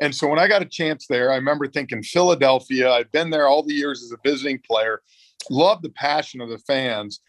[0.00, 2.90] And so when I got a chance there, I remember thinking Philadelphia.
[2.90, 5.02] I've been there all the years as a visiting player,
[5.50, 7.20] loved the passion of the fans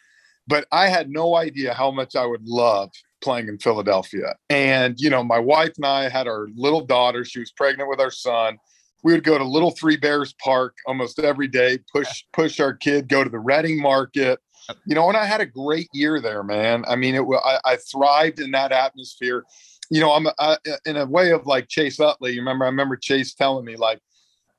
[0.47, 4.35] but I had no idea how much I would love playing in Philadelphia.
[4.49, 7.25] And, you know, my wife and I had our little daughter.
[7.25, 8.57] She was pregnant with our son.
[9.03, 13.07] We would go to Little Three Bears Park almost every day, push push our kid,
[13.07, 14.39] go to the Reading Market.
[14.87, 16.85] You know, and I had a great year there, man.
[16.87, 19.43] I mean, it I, I thrived in that atmosphere.
[19.91, 22.31] You know, I'm I, in a way of like Chase Utley.
[22.31, 22.65] You remember?
[22.65, 23.99] I remember Chase telling me like,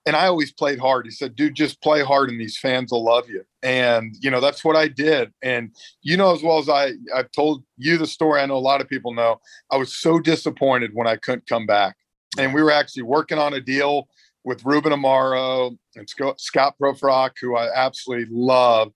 [0.06, 1.04] and I always played hard.
[1.04, 3.44] He said, dude, just play hard and these fans will love you.
[3.62, 5.32] And, you know, that's what I did.
[5.42, 8.58] And, you know, as well as I, I've told you the story, I know a
[8.58, 9.40] lot of people know,
[9.70, 11.96] I was so disappointed when I couldn't come back.
[12.38, 14.08] And we were actually working on a deal
[14.44, 18.92] with Ruben Amaro and Scott Proefrock, who I absolutely love.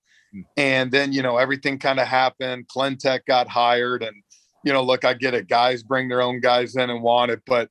[0.55, 2.69] And then, you know, everything kind of happened.
[2.73, 4.01] Klentak got hired.
[4.01, 4.15] And,
[4.63, 5.49] you know, look, I get it.
[5.49, 7.41] Guys bring their own guys in and want it.
[7.45, 7.69] But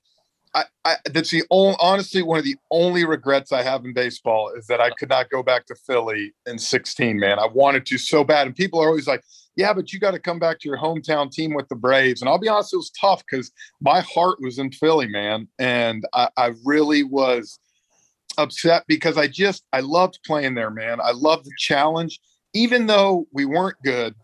[0.54, 4.52] I, I that's the only honestly one of the only regrets I have in baseball
[4.56, 4.94] is that I uh-huh.
[4.98, 7.38] could not go back to Philly in 16, man.
[7.38, 8.46] I wanted to so bad.
[8.46, 9.22] And people are always like,
[9.56, 12.20] yeah, but you got to come back to your hometown team with the Braves.
[12.20, 15.48] And I'll be honest, it was tough because my heart was in Philly, man.
[15.58, 17.58] And I, I really was
[18.38, 21.00] upset because I just I loved playing there, man.
[21.00, 22.20] I loved the challenge.
[22.54, 24.14] Even though we weren't good,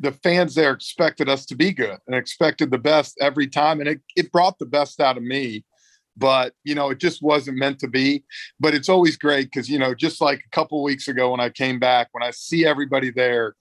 [0.00, 3.80] the fans there expected us to be good and expected the best every time.
[3.80, 5.64] And it, it brought the best out of me
[6.16, 8.24] but you know it just wasn't meant to be
[8.58, 11.48] but it's always great because you know just like a couple weeks ago when i
[11.48, 13.54] came back when i see everybody there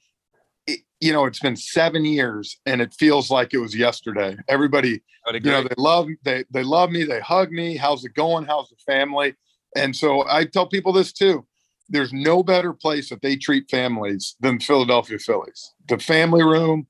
[0.68, 4.38] it, you know, it's been seven years and it feels like it was yesterday.
[4.48, 5.02] Everybody,
[5.46, 7.78] you know, they love they they love me, they hug me.
[7.78, 8.46] How's it going?
[8.46, 9.36] How's the family?
[9.76, 11.46] And so I tell people this too.
[11.90, 15.74] There's no better place that they treat families than Philadelphia Phillies.
[15.88, 16.88] The family room,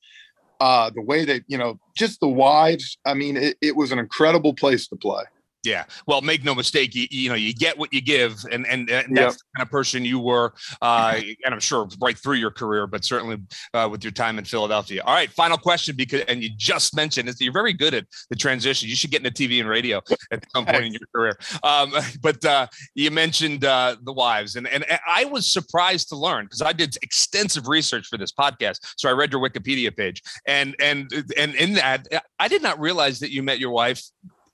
[0.62, 2.98] uh, the way they, you know, just the wives.
[3.06, 5.24] I mean, it, it was an incredible place to play.
[5.66, 5.86] Yeah.
[6.06, 8.44] Well, make no mistake, you, you know, you get what you give.
[8.52, 9.32] And, and, and that's yep.
[9.34, 10.54] the kind of person you were.
[10.82, 13.38] Uh, and I'm sure right through your career, but certainly
[13.74, 15.02] uh, with your time in Philadelphia.
[15.06, 15.32] All right.
[15.32, 18.88] Final question because, and you just mentioned is you're very good at the transition.
[18.90, 20.02] You should get into TV and radio
[20.32, 21.38] at some point in your career.
[21.64, 26.46] Um, but uh, you mentioned uh, the wives and, and I was surprised to learn
[26.46, 28.80] because I did extensive research for this podcast.
[28.98, 32.08] So I read your Wikipedia page and, and, and in that,
[32.40, 34.04] I did not realize that you met your wife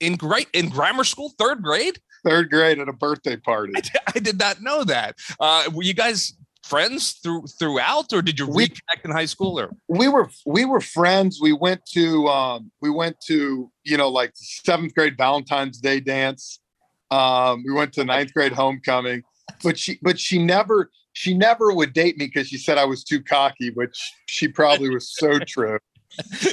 [0.02, 1.98] in great in grammar school, third grade.
[2.24, 3.72] Third grade at a birthday party.
[3.76, 5.16] I, I did not know that.
[5.40, 6.34] Uh, were you guys
[6.64, 9.58] friends through throughout, or did you we, reconnect in high school?
[9.58, 11.40] Or we were we were friends.
[11.40, 16.60] We went to um, we went to you know like seventh grade Valentine's Day dance.
[17.10, 19.22] Um, we went to ninth grade homecoming,
[19.62, 23.04] but she but she never she never would date me because she said I was
[23.04, 25.78] too cocky, which she probably was so true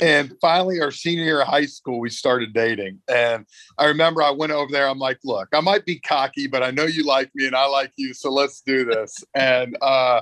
[0.02, 3.00] and finally, our senior year of high school, we started dating.
[3.08, 3.46] And
[3.78, 4.88] I remember I went over there.
[4.88, 7.66] I'm like, look, I might be cocky, but I know you like me and I
[7.66, 8.14] like you.
[8.14, 9.24] So let's do this.
[9.36, 10.22] and, uh,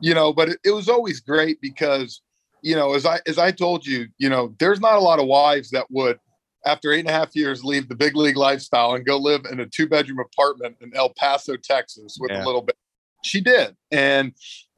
[0.00, 2.22] you know, but it, it was always great because,
[2.62, 5.26] you know, as I, as I told you, you know, there's not a lot of
[5.26, 6.18] wives that would,
[6.64, 9.60] after eight and a half years, leave the big league lifestyle and go live in
[9.60, 12.44] a two bedroom apartment in El Paso, Texas with yeah.
[12.44, 12.76] a little bit.
[13.24, 13.76] She did.
[13.90, 14.32] And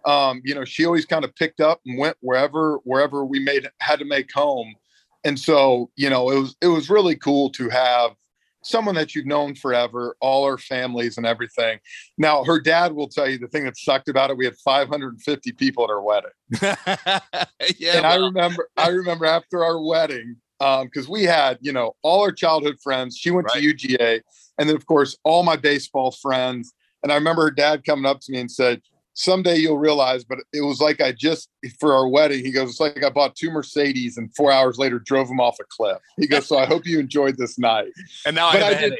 [0.04, 3.68] um, you know, she always kind of picked up and went wherever wherever we made
[3.80, 4.74] had to make home.
[5.24, 8.12] And so, you know, it was it was really cool to have
[8.62, 11.78] someone that you've known forever, all our families and everything.
[12.18, 14.36] Now, her dad will tell you the thing that sucked about it.
[14.36, 16.30] We had 550 people at our wedding.
[17.78, 18.12] yeah, and well.
[18.12, 22.32] I remember, I remember after our wedding, because um, we had, you know, all our
[22.32, 23.16] childhood friends.
[23.16, 23.62] She went right.
[23.62, 24.20] to UGA,
[24.58, 26.74] and then of course all my baseball friends.
[27.02, 28.82] And I remember her dad coming up to me and said,
[29.14, 32.80] someday you'll realize, but it was like I just for our wedding, he goes, it's
[32.80, 35.98] like I bought two Mercedes and four hours later drove them off a cliff.
[36.16, 37.92] He goes, so I hope you enjoyed this night.
[38.24, 38.94] And now but I, I did,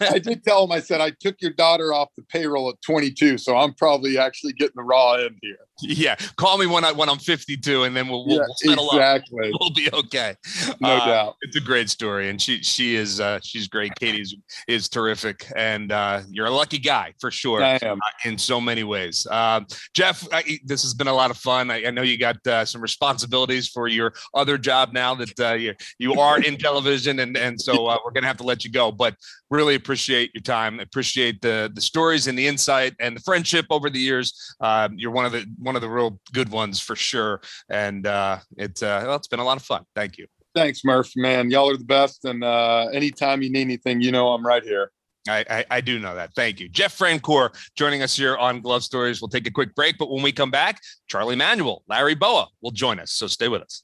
[0.00, 3.38] I did tell him, I said, I took your daughter off the payroll at 22.
[3.38, 5.56] So I'm probably actually getting the raw end here.
[5.80, 6.16] Yeah.
[6.36, 9.48] Call me when I, when I'm 52 and then we'll, we'll, yeah, settle exactly.
[9.48, 9.60] up.
[9.60, 10.34] We'll be okay.
[10.80, 11.36] No uh, doubt.
[11.42, 12.30] It's a great story.
[12.30, 13.94] And she, she is, uh, she's great.
[13.96, 14.34] Katie's
[14.66, 15.46] is terrific.
[15.56, 17.62] And, uh, you're a lucky guy for sure.
[17.62, 17.98] I am.
[17.98, 19.26] Uh, in so many ways.
[19.48, 21.70] Um, Jeff, I, this has been a lot of fun.
[21.70, 25.54] I, I know you got, uh, some responsibilities for your other job now that uh,
[25.54, 27.20] you, you are in television.
[27.20, 28.92] And, and so uh, we're going to have to let you go.
[28.92, 29.14] But
[29.50, 30.80] really appreciate your time.
[30.80, 34.54] Appreciate the, the stories and the insight and the friendship over the years.
[34.60, 37.40] Uh, you're one of the one of the real good ones for sure.
[37.68, 39.84] And uh, it's uh, well, it's been a lot of fun.
[39.94, 40.26] Thank you.
[40.54, 41.12] Thanks, Murph.
[41.16, 42.24] Man, y'all are the best.
[42.24, 44.90] And uh, anytime you need anything, you know I'm right here.
[45.28, 46.34] I, I, I, do know that.
[46.34, 46.68] Thank you.
[46.68, 49.20] Jeff Francoeur joining us here on Glove Stories.
[49.20, 52.70] We'll take a quick break, but when we come back, Charlie Manuel, Larry Bowa will
[52.70, 53.12] join us.
[53.12, 53.82] So stay with us.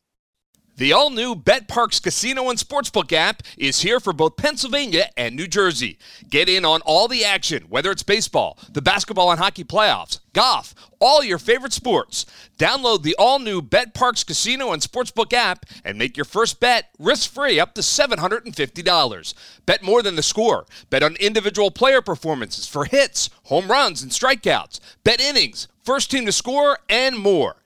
[0.76, 5.46] The all new BetParx Casino and Sportsbook app is here for both Pennsylvania and New
[5.46, 5.98] Jersey.
[6.28, 10.74] Get in on all the action, whether it's baseball, the basketball and hockey playoffs, golf,
[10.98, 12.26] all your favorite sports.
[12.58, 17.30] Download the all new BetParx Casino and Sportsbook app and make your first bet risk
[17.30, 19.34] free up to $750.
[19.66, 20.66] Bet more than the score.
[20.90, 24.80] Bet on individual player performances for hits, home runs, and strikeouts.
[25.04, 27.58] Bet innings, first team to score, and more.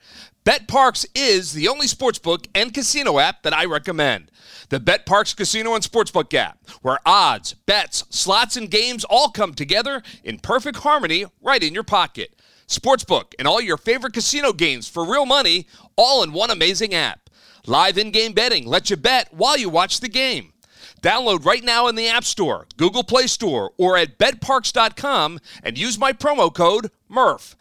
[0.49, 4.31] BetParx is the only sportsbook and casino app that I recommend.
[4.71, 10.03] The BetParx Casino and Sportsbook app, where odds, bets, slots, and games all come together
[10.25, 12.41] in perfect harmony right in your pocket.
[12.67, 17.29] Sportsbook and all your favorite casino games for real money, all in one amazing app.
[17.67, 20.55] Live in game betting lets you bet while you watch the game.
[21.03, 25.99] Download right now in the App Store, Google Play Store, or at betparx.com and use
[25.99, 27.55] my promo code MURPH.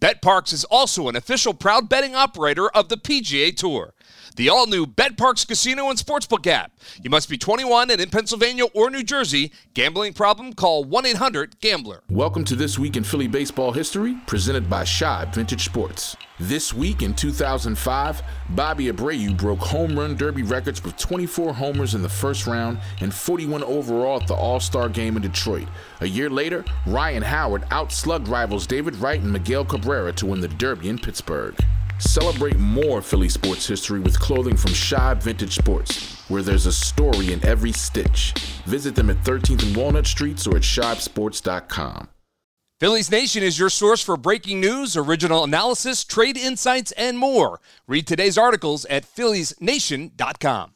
[0.00, 3.94] BetParx is also an official proud betting operator of the PGA Tour.
[4.36, 6.72] The all new BetParx Casino and Sportsbook app.
[7.02, 9.52] You must be 21 and in Pennsylvania or New Jersey.
[9.74, 10.52] Gambling problem?
[10.52, 12.02] Call 1 800 Gambler.
[12.08, 16.16] Welcome to This Week in Philly Baseball History, presented by Shibe Vintage Sports.
[16.40, 22.02] This week in 2005, Bobby Abreu broke home run derby records with 24 homers in
[22.02, 25.66] the first round and 41 overall at the All Star game in Detroit.
[26.00, 30.48] A year later, Ryan Howard outslugged rivals David Wright and Miguel Cabrera to win the
[30.48, 31.56] Derby in Pittsburgh.
[31.98, 37.32] Celebrate more Philly sports history with clothing from Shibe Vintage Sports, where there's a story
[37.32, 38.32] in every stitch.
[38.66, 42.08] Visit them at 13th and Walnut Streets or at shibesports.com.
[42.80, 47.60] Phillies Nation is your source for breaking news, original analysis, trade insights, and more.
[47.88, 50.74] Read today's articles at philliesnation.com.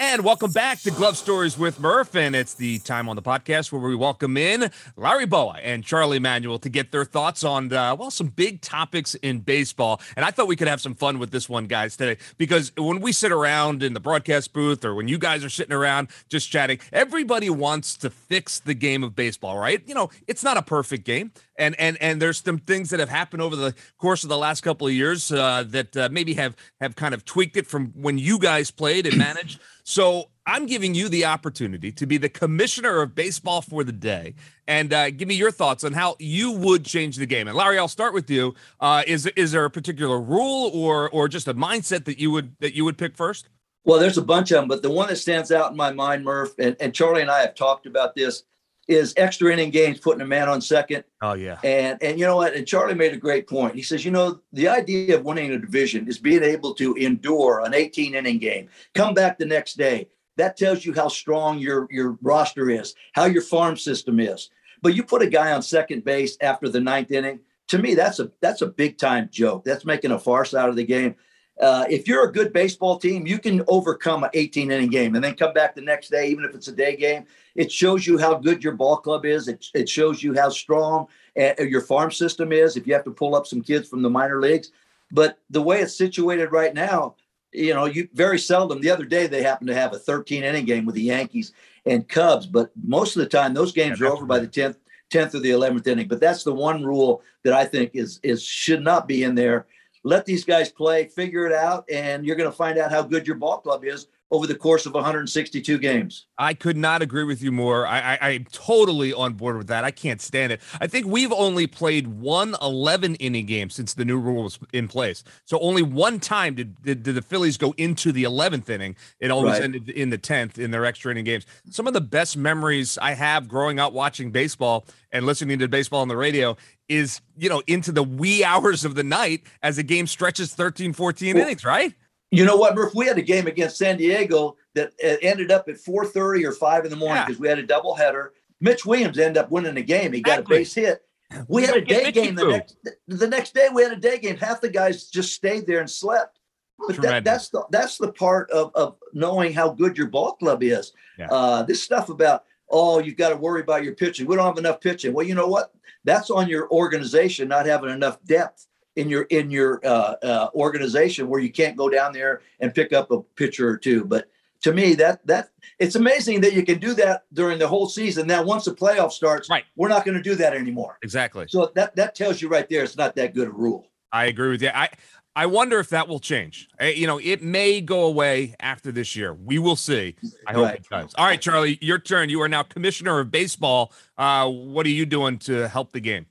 [0.00, 2.16] And welcome back to Glove Stories with Murph.
[2.16, 6.18] And it's the time on the podcast where we welcome in Larry Bowa and Charlie
[6.18, 10.00] Manuel to get their thoughts on, uh, well, some big topics in baseball.
[10.16, 13.02] And I thought we could have some fun with this one, guys, today, because when
[13.02, 16.48] we sit around in the broadcast booth or when you guys are sitting around just
[16.48, 19.86] chatting, everybody wants to fix the game of baseball, right?
[19.86, 21.30] You know, it's not a perfect game
[21.60, 24.62] and and and there's some things that have happened over the course of the last
[24.62, 28.18] couple of years uh, that uh, maybe have have kind of tweaked it from when
[28.18, 29.60] you guys played and managed.
[29.84, 34.34] So I'm giving you the opportunity to be the commissioner of baseball for the day,
[34.66, 37.48] and uh, give me your thoughts on how you would change the game.
[37.48, 38.54] And Larry, I'll start with you.
[38.80, 42.56] Uh, is is there a particular rule or or just a mindset that you would
[42.60, 43.48] that you would pick first?
[43.84, 46.24] Well, there's a bunch of them, but the one that stands out in my mind,
[46.24, 48.42] Murph, and, and Charlie and I have talked about this,
[48.90, 51.04] is extra inning games, putting a man on second.
[51.22, 51.58] Oh yeah.
[51.62, 52.54] And and you know what?
[52.54, 53.74] And Charlie made a great point.
[53.74, 57.60] He says, you know, the idea of winning a division is being able to endure
[57.64, 60.08] an 18 inning game, come back the next day.
[60.36, 64.50] That tells you how strong your your roster is, how your farm system is.
[64.82, 67.40] But you put a guy on second base after the ninth inning.
[67.68, 69.64] To me, that's a that's a big time joke.
[69.64, 71.14] That's making a farce out of the game.
[71.60, 75.22] Uh, if you're a good baseball team, you can overcome an 18 inning game and
[75.22, 77.26] then come back the next day, even if it's a day game.
[77.54, 79.46] It shows you how good your ball club is.
[79.46, 81.06] It, it shows you how strong
[81.38, 84.08] uh, your farm system is if you have to pull up some kids from the
[84.08, 84.72] minor leagues.
[85.10, 87.16] But the way it's situated right now,
[87.52, 88.80] you know, you very seldom.
[88.80, 91.52] The other day they happened to have a 13 inning game with the Yankees
[91.84, 94.76] and Cubs, but most of the time those games yeah, are over by the 10th,
[95.12, 96.08] 10th or the 11th inning.
[96.08, 99.66] But that's the one rule that I think is is should not be in there
[100.02, 103.26] let these guys play, figure it out, and you're going to find out how good
[103.26, 106.26] your ball club is over the course of 162 games.
[106.38, 107.86] I could not agree with you more.
[107.86, 109.82] I, I, am totally on board with that.
[109.82, 110.60] I can't stand it.
[110.80, 114.86] I think we've only played one 11 inning game since the new rule was in
[114.86, 115.24] place.
[115.44, 118.94] So only one time did, did, did the Phillies go into the 11th inning.
[119.18, 119.62] It always right.
[119.62, 121.44] ended in the 10th in their extra inning games.
[121.68, 126.02] Some of the best memories I have growing up watching baseball and listening to baseball
[126.02, 126.56] on the radio
[126.88, 130.92] is, you know, into the wee hours of the night as the game stretches 13,
[130.92, 131.94] 14 well, innings, right?
[132.30, 132.94] You know what, Murph?
[132.94, 136.84] We had a game against San Diego that uh, ended up at 4:30 or 5
[136.84, 137.42] in the morning because yeah.
[137.42, 138.28] we had a doubleheader.
[138.60, 140.12] Mitch Williams ended up winning the game.
[140.12, 140.56] He got exactly.
[140.56, 141.02] a base hit.
[141.48, 142.76] We had a day game the next
[143.06, 143.68] the next day.
[143.72, 144.36] We had a day game.
[144.36, 146.38] Half the guys just stayed there and slept.
[146.86, 150.62] But that, that's the that's the part of, of knowing how good your ball club
[150.62, 150.92] is.
[151.18, 151.28] Yeah.
[151.30, 154.26] Uh, this stuff about oh you've got to worry about your pitching.
[154.26, 155.12] We don't have enough pitching.
[155.12, 155.72] Well, you know what?
[156.04, 158.66] That's on your organization not having enough depth
[158.96, 162.92] in your in your uh, uh, organization where you can't go down there and pick
[162.92, 164.04] up a pitcher or two.
[164.04, 164.28] But
[164.62, 168.26] to me, that that it's amazing that you can do that during the whole season.
[168.26, 170.98] Now, once the playoff starts, right, we're not going to do that anymore.
[171.02, 171.46] Exactly.
[171.48, 173.86] So that that tells you right there, it's not that good a rule.
[174.12, 174.70] I agree with you.
[174.74, 174.90] I
[175.36, 176.68] I wonder if that will change.
[176.80, 179.32] You know, it may go away after this year.
[179.32, 180.16] We will see.
[180.46, 180.74] I hope right.
[180.74, 181.14] it does.
[181.16, 182.28] All right, Charlie, your turn.
[182.28, 183.92] You are now commissioner of baseball.
[184.18, 186.26] Uh, what are you doing to help the game?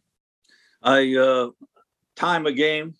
[0.83, 1.49] I uh,
[2.19, 2.93] time a game.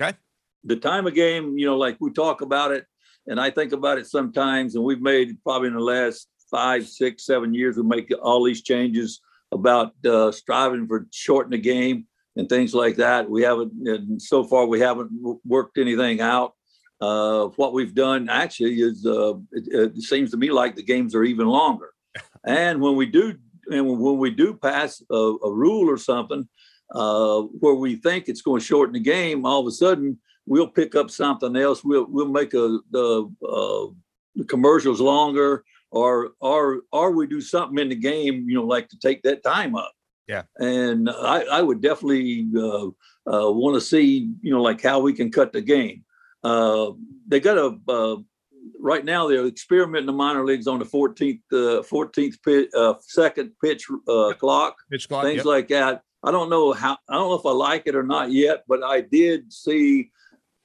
[0.00, 0.16] Okay.
[0.64, 2.86] The time of game, you know, like we talk about it,
[3.26, 7.26] and I think about it sometimes, and we've made probably in the last five, six,
[7.26, 9.20] seven years, we make all these changes
[9.52, 13.28] about uh, striving for shorten the game and things like that.
[13.28, 15.10] We haven't, and so far, we haven't
[15.44, 16.54] worked anything out.
[17.00, 21.14] Uh, what we've done actually is uh, it, it, seems to me like the games
[21.14, 21.92] are even longer.
[22.44, 23.34] and when we do,
[23.70, 26.46] and when we do pass a, a rule or something,
[26.92, 30.68] uh, where we think it's going to shorten the game, all of a sudden we'll
[30.68, 31.84] pick up something else.
[31.84, 33.92] We'll we'll make a the, uh,
[34.34, 38.88] the commercials longer, or or or we do something in the game, you know, like
[38.88, 39.92] to take that time up.
[40.28, 45.00] Yeah, and I, I would definitely uh, uh, want to see, you know, like how
[45.00, 46.04] we can cut the game.
[46.44, 46.92] Uh,
[47.26, 48.16] they got a uh,
[48.78, 53.52] right now they're experimenting the minor leagues on the 14th uh, 14th pitch, uh, second
[53.62, 55.46] pitch uh, clock, pitch clock, things yep.
[55.46, 56.02] like that.
[56.22, 58.82] I don't know how I don't know if I like it or not yet, but
[58.82, 60.10] I did see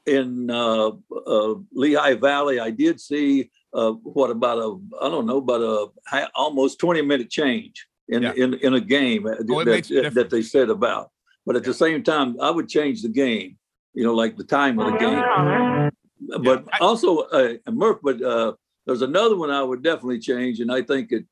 [0.06, 0.92] in uh,
[1.26, 6.28] uh, Lehigh Valley, I did see uh, what about a I don't know about a
[6.36, 8.34] almost twenty minute change in yeah.
[8.34, 11.12] in, in a game uh, oh, that, that, they said about.
[11.46, 11.68] But at yeah.
[11.68, 13.58] the same time, I would change the game.
[13.94, 15.92] You know, like the time of the game.
[16.44, 16.78] But yeah.
[16.82, 18.00] also, uh, Murph.
[18.04, 18.54] But uh,
[18.86, 21.26] there's another one I would definitely change, and I think it.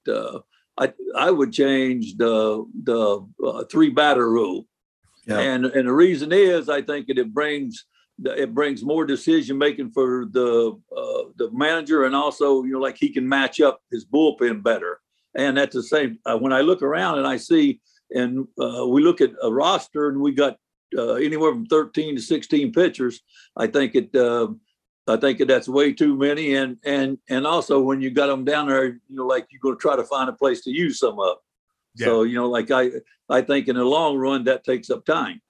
[0.77, 4.67] Uh, I I would change the the uh, three batter rule,
[5.27, 5.39] yeah.
[5.39, 7.85] and and the reason is I think that it brings
[8.23, 12.97] it brings more decision making for the uh, the manager, and also you know like
[12.97, 14.99] he can match up his bullpen better.
[15.35, 19.01] And at the same, uh, when I look around and I see, and uh, we
[19.01, 20.57] look at a roster, and we got
[20.95, 23.21] uh, anywhere from 13 to 16 pitchers.
[23.57, 24.15] I think it.
[25.07, 28.67] I think that's way too many, and and and also when you got them down
[28.67, 31.19] there, you know, like you're going to try to find a place to use some
[31.19, 31.37] of.
[31.95, 32.05] Yeah.
[32.05, 32.89] So you know, like I
[33.29, 35.41] I think in the long run that takes up time.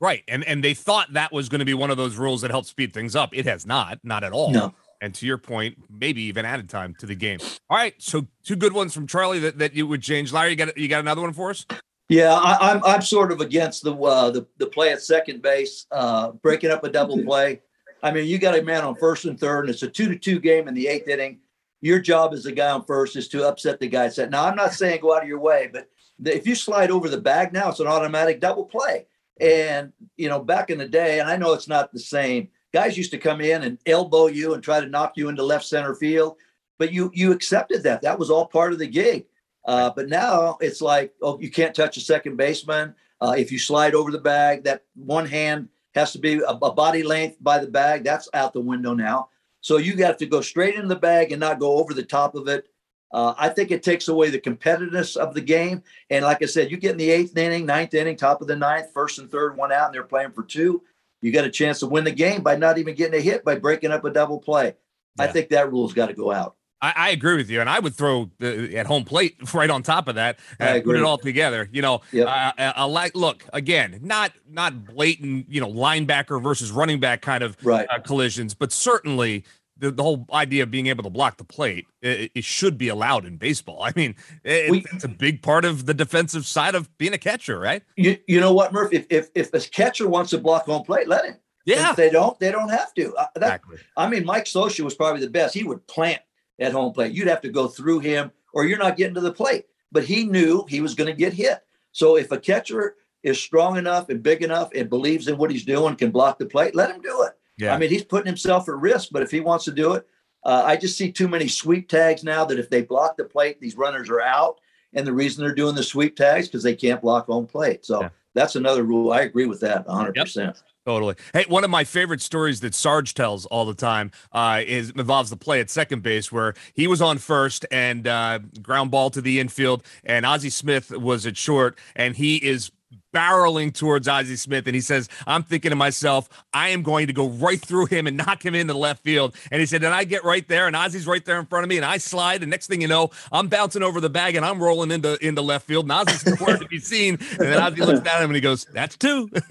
[0.00, 2.50] Right, and and they thought that was going to be one of those rules that
[2.50, 3.30] helped speed things up.
[3.32, 4.52] It has not, not at all.
[4.52, 4.74] No.
[5.00, 7.38] And to your point, maybe even added time to the game.
[7.70, 10.32] All right, so two good ones from Charlie that, that you would change.
[10.32, 11.64] Larry, you got you got another one for us?
[12.08, 15.40] Yeah, I, am I'm, I'm sort of against the uh, the the play at second
[15.40, 17.62] base, uh, breaking up a double play.
[18.02, 20.16] I mean, you got a man on first and third, and it's a two to
[20.16, 21.40] two game in the eighth inning.
[21.80, 24.30] Your job as a guy on first is to upset the guy set.
[24.30, 25.88] Now, I'm not saying go out of your way, but
[26.24, 29.06] if you slide over the bag now, it's an automatic double play.
[29.40, 32.48] And you know, back in the day, and I know it's not the same.
[32.72, 35.64] Guys used to come in and elbow you and try to knock you into left
[35.64, 36.36] center field,
[36.78, 38.02] but you you accepted that.
[38.02, 39.26] That was all part of the gig.
[39.64, 42.94] Uh, but now it's like, oh, you can't touch a second baseman.
[43.20, 46.72] Uh, if you slide over the bag, that one hand has to be a, a,
[46.72, 48.04] body length by the bag.
[48.04, 49.30] That's out the window now.
[49.60, 52.34] So you got to go straight into the bag and not go over the top
[52.34, 52.68] of it.
[53.10, 55.82] Uh, I think it takes away the competitiveness of the game.
[56.10, 58.56] And like I said, you get in the eighth inning, ninth inning, top of the
[58.56, 60.82] ninth, first and third, one out, and they're playing for two.
[61.22, 63.56] You got a chance to win the game by not even getting a hit by
[63.56, 64.74] breaking up a double play.
[65.18, 65.24] Yeah.
[65.24, 66.57] I think that rule's got to go out.
[66.80, 69.82] I, I, agree with you, and I would throw the, at home plate right on
[69.82, 71.68] top of that and put it all together.
[71.72, 72.28] You know, yep.
[72.28, 77.42] uh, I, like look again, not not blatant, you know, linebacker versus running back kind
[77.42, 77.86] of right.
[77.90, 79.44] uh, collisions, but certainly
[79.78, 82.88] the, the whole idea of being able to block the plate it, it should be
[82.88, 83.82] allowed in baseball.
[83.82, 84.14] I mean,
[84.44, 87.82] it, we, it's a big part of the defensive side of being a catcher, right?
[87.96, 88.92] You you know what, Murph?
[88.92, 91.36] If if if a catcher wants to block home plate, let him.
[91.64, 93.14] Yeah, if they don't, they don't have to.
[93.14, 93.76] Uh, that, exactly.
[93.96, 95.52] I mean, Mike Scioscia was probably the best.
[95.52, 96.22] He would plant
[96.58, 97.12] at home plate.
[97.12, 99.66] You'd have to go through him, or you're not getting to the plate.
[99.90, 101.60] But he knew he was going to get hit.
[101.92, 105.64] So if a catcher is strong enough and big enough and believes in what he's
[105.64, 107.32] doing, can block the plate, let him do it.
[107.56, 107.74] Yeah.
[107.74, 110.06] I mean, he's putting himself at risk, but if he wants to do it,
[110.44, 113.60] uh, I just see too many sweep tags now that if they block the plate,
[113.60, 114.60] these runners are out.
[114.94, 117.84] And the reason they're doing the sweep tags because they can't block home plate.
[117.84, 118.08] So yeah.
[118.34, 119.12] that's another rule.
[119.12, 120.36] I agree with that 100%.
[120.36, 120.56] Yep.
[120.88, 121.16] Totally.
[121.34, 125.28] Hey, one of my favorite stories that Sarge tells all the time uh, is involves
[125.28, 129.20] the play at second base where he was on first and uh, ground ball to
[129.20, 132.70] the infield, and Ozzie Smith was at short, and he is
[133.12, 137.12] barreling towards Ozzie Smith, and he says, I'm thinking to myself, I am going to
[137.12, 139.34] go right through him and knock him into left field.
[139.50, 141.68] And he said, and I get right there, and Ozzie's right there in front of
[141.68, 144.44] me, and I slide, and next thing you know, I'm bouncing over the bag and
[144.44, 147.18] I'm rolling into into left field, and Ozzie's nowhere to be seen.
[147.32, 149.30] And then Ozzie looks down at him and he goes, That's two.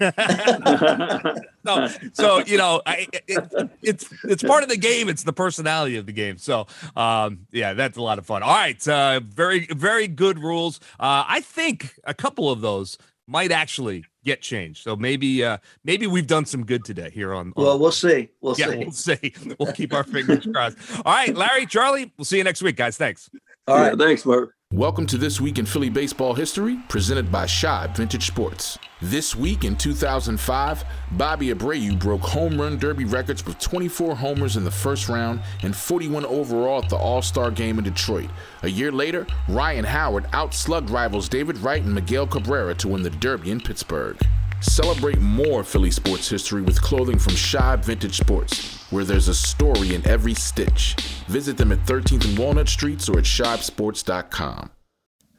[1.64, 5.08] so, so you know, I, it, it's it's part of the game.
[5.08, 6.38] It's the personality of the game.
[6.38, 8.42] So, um, yeah, that's a lot of fun.
[8.42, 10.80] All right, uh, very very good rules.
[10.98, 12.98] Uh, I think a couple of those
[13.28, 14.82] might actually get changed.
[14.82, 18.30] So maybe uh maybe we've done some good today here on, on Well, we'll see.
[18.40, 18.78] We'll yeah, see.
[18.78, 19.34] We'll see.
[19.58, 20.78] We'll keep our fingers crossed.
[21.04, 22.96] All right, Larry, Charlie, we'll see you next week, guys.
[22.96, 23.30] Thanks.
[23.66, 24.54] All right, yeah, thanks, Mark.
[24.74, 28.78] Welcome to This Week in Philly Baseball History, presented by Shibe Vintage Sports.
[29.00, 34.64] This week in 2005, Bobby Abreu broke home run derby records with 24 homers in
[34.64, 38.28] the first round and 41 overall at the All Star game in Detroit.
[38.62, 43.08] A year later, Ryan Howard outslugged rivals David Wright and Miguel Cabrera to win the
[43.08, 44.18] Derby in Pittsburgh.
[44.60, 49.94] Celebrate more Philly sports history with clothing from Shibe Vintage Sports, where there's a story
[49.94, 50.94] in every stitch.
[51.28, 54.70] Visit them at 13th and Walnut Streets or at shibesports.com.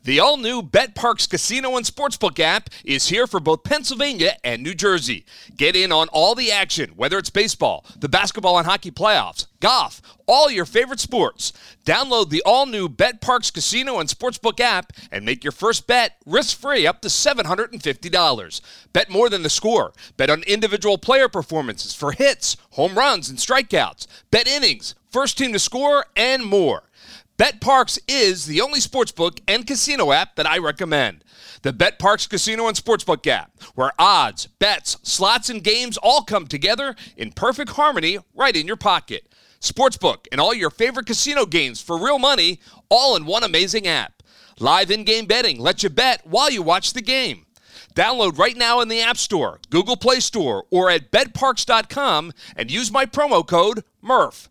[0.04, 4.74] The all new BetParx Casino and Sportsbook app is here for both Pennsylvania and New
[4.74, 5.26] Jersey.
[5.58, 10.02] Get in on all the action, whether it's baseball, the basketball and hockey playoffs, golf,
[10.26, 11.52] all your favorite sports.
[11.86, 16.58] Download the all new BetParx Casino and Sportsbook app and make your first bet risk
[16.58, 18.62] free up to $750.
[18.93, 19.91] Bet more than the score.
[20.16, 24.08] Bet on individual player performances for hits, home runs, and strikeouts.
[24.32, 26.84] Bet innings, first team to score, and more.
[27.40, 31.24] BetParx is the only sportsbook and casino app that I recommend.
[31.62, 36.98] The BetParx Casino and Sportsbook app, where odds, bets, slots, and games all come together
[37.16, 39.34] in perfect harmony right in your pocket.
[39.62, 42.60] Sportsbook and all your favorite casino games for real money,
[42.90, 44.22] all in one amazing app.
[44.60, 47.46] Live in game betting lets you bet while you watch the game.
[47.96, 52.92] Download right now in the App Store, Google Play Store, or at betparx.com and use
[52.92, 54.50] my promo code MURPH.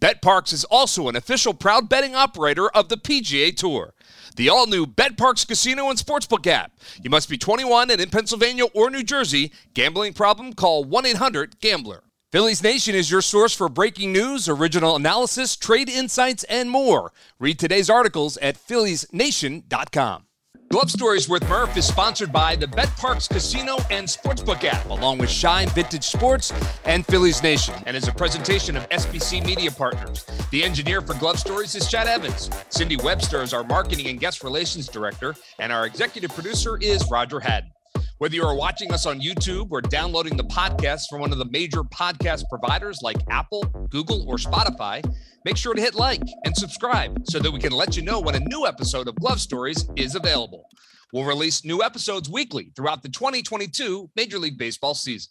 [0.00, 3.94] BetParx is also an official proud betting operator of the PGA Tour.
[4.36, 6.72] The all new BetParx Casino and Sportsbook app.
[7.02, 9.52] You must be 21 and in Pennsylvania or New Jersey.
[9.72, 10.52] Gambling problem?
[10.52, 12.02] Call 1 800 Gambler.
[12.32, 17.12] Phillies Nation is your source for breaking news, original analysis, trade insights, and more.
[17.38, 20.25] Read today's articles at philliesnation.com.
[20.68, 25.30] Glove Stories with Murph is sponsored by the BetParx Casino and Sportsbook app, along with
[25.30, 26.52] Shibe Vintage Sports
[26.84, 30.26] and Phillies Nation, and is a presentation of SBC Media Partners.
[30.50, 32.50] The engineer for Glove Stories is Chad Evans.
[32.68, 37.38] Cindy Webster is our marketing and guest relations director, and our executive producer is Roger
[37.38, 37.70] Haddon.
[38.18, 41.50] Whether you are watching us on YouTube or downloading the podcast from one of the
[41.50, 45.04] major podcast providers like Apple, Google, or Spotify,
[45.44, 48.34] make sure to hit like and subscribe so that we can let you know when
[48.34, 50.64] a new episode of Glove Stories is available.
[51.12, 55.30] We'll release new episodes weekly throughout the 2022 Major League Baseball season.